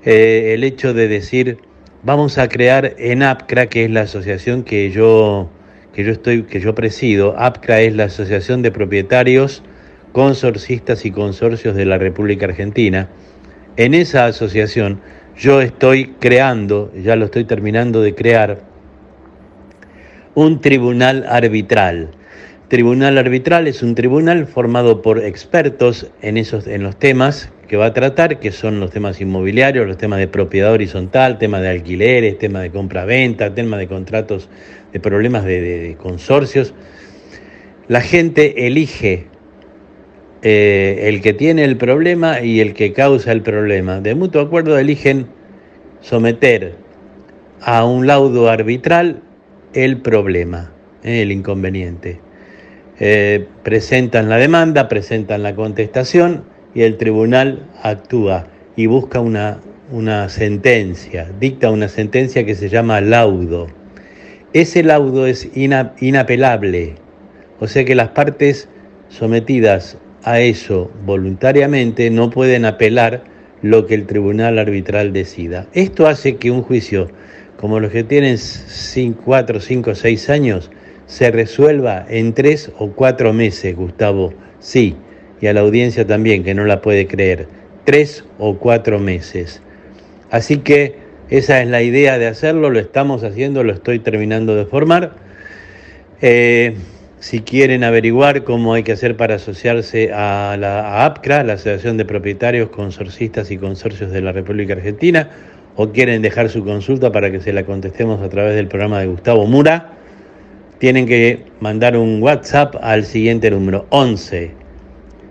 eh, 0.03 0.51
el 0.55 0.65
hecho 0.65 0.93
de 0.93 1.07
decir, 1.07 1.59
vamos 2.03 2.37
a 2.37 2.49
crear 2.49 2.95
en 2.97 3.23
APCRA, 3.23 3.67
que 3.67 3.85
es 3.85 3.91
la 3.91 4.01
asociación 4.01 4.63
que 4.63 4.91
yo, 4.91 5.49
que 5.95 6.03
yo, 6.03 6.11
estoy, 6.11 6.43
que 6.43 6.59
yo 6.59 6.75
presido. 6.75 7.35
APCRA 7.37 7.81
es 7.81 7.95
la 7.95 8.03
Asociación 8.05 8.61
de 8.61 8.69
Propietarios, 8.69 9.63
Consorcistas 10.11 11.05
y 11.05 11.11
Consorcios 11.11 11.75
de 11.75 11.85
la 11.85 11.97
República 11.97 12.45
Argentina. 12.45 13.07
En 13.77 13.93
esa 13.93 14.25
asociación 14.25 14.99
yo 15.37 15.61
estoy 15.61 16.15
creando, 16.19 16.91
ya 17.01 17.15
lo 17.15 17.25
estoy 17.25 17.45
terminando 17.45 18.01
de 18.01 18.13
crear, 18.13 18.59
un 20.33 20.59
tribunal 20.59 21.25
arbitral. 21.29 22.11
Tribunal 22.67 23.17
arbitral 23.17 23.67
es 23.67 23.81
un 23.81 23.95
tribunal 23.95 24.47
formado 24.47 25.01
por 25.01 25.23
expertos 25.23 26.11
en, 26.21 26.35
esos, 26.35 26.67
en 26.67 26.83
los 26.83 26.97
temas 26.97 27.51
que 27.67 27.77
va 27.77 27.87
a 27.87 27.93
tratar, 27.93 28.39
que 28.39 28.51
son 28.51 28.79
los 28.79 28.91
temas 28.91 29.21
inmobiliarios, 29.21 29.87
los 29.87 29.97
temas 29.97 30.19
de 30.19 30.27
propiedad 30.27 30.71
horizontal, 30.71 31.37
temas 31.37 31.61
de 31.61 31.69
alquileres, 31.69 32.37
temas 32.37 32.63
de 32.63 32.71
compra-venta, 32.71 33.53
temas 33.53 33.79
de 33.79 33.87
contratos, 33.87 34.49
de 34.95 35.01
problemas 35.01 35.43
de, 35.43 35.97
consorcios. 36.01 36.73
La 37.89 37.99
gente 37.99 38.65
elige 38.65 39.27
eh, 40.41 41.09
el 41.09 41.21
que 41.21 41.33
tiene 41.33 41.65
el 41.65 41.75
problema 41.75 42.39
y 42.39 42.61
el 42.61 42.73
que 42.73 42.93
causa 42.93 43.33
el 43.33 43.41
problema. 43.41 43.99
De 43.99 44.15
mutuo 44.15 44.41
acuerdo 44.41 44.79
eligen 44.79 45.27
someter 45.99 46.75
a 47.59 47.83
un 47.83 48.07
laudo 48.07 48.49
arbitral 48.49 49.21
el 49.73 49.97
problema, 49.97 50.71
eh, 51.03 51.23
el 51.23 51.33
inconveniente. 51.33 52.21
Eh, 52.97 53.45
presentan 53.63 54.29
la 54.29 54.37
demanda, 54.37 54.87
presentan 54.87 55.43
la 55.43 55.55
contestación 55.55 56.45
y 56.73 56.83
el 56.83 56.95
tribunal 56.95 57.69
actúa 57.83 58.47
y 58.77 58.85
busca 58.85 59.19
una, 59.19 59.59
una 59.91 60.29
sentencia, 60.29 61.29
dicta 61.37 61.69
una 61.69 61.89
sentencia 61.89 62.45
que 62.45 62.55
se 62.55 62.69
llama 62.69 63.01
laudo. 63.01 63.67
Ese 64.55 64.83
laudo 64.83 65.27
es 65.27 65.49
ina, 65.53 65.93
inapelable, 65.99 66.95
o 67.59 67.67
sea 67.67 67.83
que 67.83 67.93
las 67.93 68.07
partes 68.11 68.69
sometidas 69.09 69.97
a 70.23 70.39
eso 70.39 70.89
voluntariamente 71.05 72.09
no 72.09 72.29
pueden 72.29 72.63
apelar 72.63 73.25
lo 73.61 73.85
que 73.85 73.95
el 73.95 74.05
tribunal 74.05 74.57
arbitral 74.57 75.11
decida. 75.11 75.67
Esto 75.73 76.07
hace 76.07 76.37
que 76.37 76.51
un 76.51 76.61
juicio 76.61 77.09
como 77.57 77.81
los 77.81 77.91
que 77.91 78.05
tienen 78.05 78.37
4, 79.25 79.59
5, 79.59 79.93
6 79.93 80.29
años 80.29 80.71
se 81.05 81.31
resuelva 81.31 82.05
en 82.07 82.31
3 82.31 82.71
o 82.79 82.91
4 82.91 83.33
meses, 83.33 83.75
Gustavo. 83.75 84.33
Sí, 84.59 84.95
y 85.41 85.47
a 85.47 85.53
la 85.53 85.59
audiencia 85.59 86.07
también, 86.07 86.45
que 86.45 86.53
no 86.53 86.63
la 86.63 86.79
puede 86.79 87.07
creer. 87.07 87.49
3 87.83 88.23
o 88.39 88.57
4 88.57 88.99
meses. 88.99 89.61
Así 90.31 90.59
que 90.59 91.04
esa 91.29 91.61
es 91.61 91.67
la 91.67 91.81
idea 91.81 92.17
de 92.17 92.27
hacerlo, 92.27 92.69
lo 92.69 92.79
estamos 92.79 93.23
haciendo, 93.23 93.63
lo 93.63 93.73
estoy 93.73 93.99
terminando 93.99 94.55
de 94.55 94.65
formar. 94.65 95.13
Eh, 96.21 96.75
si 97.19 97.41
quieren 97.41 97.83
averiguar 97.83 98.43
cómo 98.43 98.75
hay 98.75 98.83
que 98.83 98.91
hacer 98.91 99.17
para 99.17 99.35
asociarse 99.35 100.13
a 100.13 100.55
la 100.59 100.81
a 100.81 101.05
APCRA, 101.05 101.43
la 101.43 101.53
Asociación 101.53 101.97
de 101.97 102.05
Propietarios, 102.05 102.69
Consorcistas 102.69 103.49
y 103.49 103.57
Consorcios 103.57 104.11
de 104.11 104.21
la 104.21 104.31
República 104.31 104.73
Argentina, 104.73 105.29
o 105.75 105.89
quieren 105.91 106.21
dejar 106.21 106.49
su 106.49 106.63
consulta 106.63 107.11
para 107.11 107.31
que 107.31 107.39
se 107.39 107.51
la 107.51 107.65
contestemos 107.65 108.21
a 108.21 108.29
través 108.29 108.55
del 108.55 108.67
programa 108.67 108.99
de 108.99 109.07
Gustavo 109.07 109.45
Mura, 109.47 109.93
tienen 110.77 111.07
que 111.07 111.45
mandar 111.59 111.97
un 111.97 112.21
WhatsApp 112.21 112.75
al 112.81 113.05
siguiente 113.05 113.49
número 113.49 113.87
11 113.89 114.51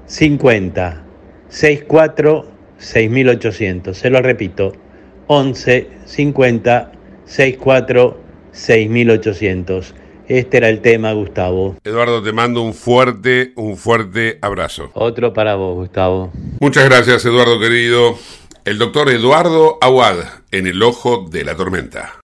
50 0.06 1.02
64 1.48 2.46
6800. 2.78 3.96
Se 3.96 4.10
lo 4.10 4.20
repito, 4.20 4.72
11 5.26 5.88
50 6.04 6.92
64 7.24 8.20
6800. 8.52 9.94
Este 10.26 10.56
era 10.56 10.70
el 10.70 10.80
tema, 10.80 11.12
Gustavo. 11.12 11.76
Eduardo, 11.84 12.22
te 12.22 12.32
mando 12.32 12.62
un 12.62 12.72
fuerte, 12.72 13.52
un 13.56 13.76
fuerte 13.76 14.38
abrazo. 14.40 14.90
Otro 14.94 15.34
para 15.34 15.54
vos, 15.54 15.74
Gustavo. 15.74 16.32
Muchas 16.60 16.84
gracias, 16.86 17.24
Eduardo 17.26 17.60
querido. 17.60 18.16
El 18.64 18.78
doctor 18.78 19.10
Eduardo 19.10 19.76
Aguad, 19.82 20.16
en 20.50 20.66
el 20.66 20.82
ojo 20.82 21.26
de 21.30 21.44
la 21.44 21.54
tormenta. 21.54 22.23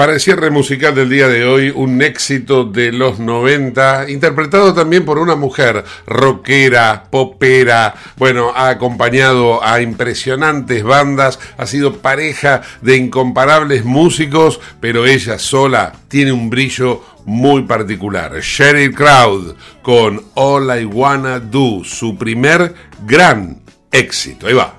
Para 0.00 0.14
el 0.14 0.20
cierre 0.20 0.48
musical 0.48 0.94
del 0.94 1.10
día 1.10 1.28
de 1.28 1.44
hoy, 1.44 1.68
un 1.68 2.00
éxito 2.00 2.64
de 2.64 2.90
los 2.90 3.18
90, 3.18 4.08
interpretado 4.08 4.72
también 4.72 5.04
por 5.04 5.18
una 5.18 5.36
mujer 5.36 5.84
rockera, 6.06 7.04
popera, 7.10 7.94
bueno, 8.16 8.50
ha 8.56 8.70
acompañado 8.70 9.62
a 9.62 9.82
impresionantes 9.82 10.84
bandas, 10.84 11.38
ha 11.58 11.66
sido 11.66 11.98
pareja 11.98 12.62
de 12.80 12.96
incomparables 12.96 13.84
músicos, 13.84 14.58
pero 14.80 15.04
ella 15.04 15.38
sola 15.38 15.92
tiene 16.08 16.32
un 16.32 16.48
brillo 16.48 17.04
muy 17.26 17.64
particular. 17.64 18.40
Sheryl 18.40 18.94
Crowd 18.94 19.54
con 19.82 20.22
All 20.32 20.80
I 20.80 20.86
Wanna 20.86 21.40
Do, 21.40 21.84
su 21.84 22.16
primer 22.16 22.74
gran 23.04 23.60
éxito. 23.92 24.46
Ahí 24.46 24.54
va. 24.54 24.78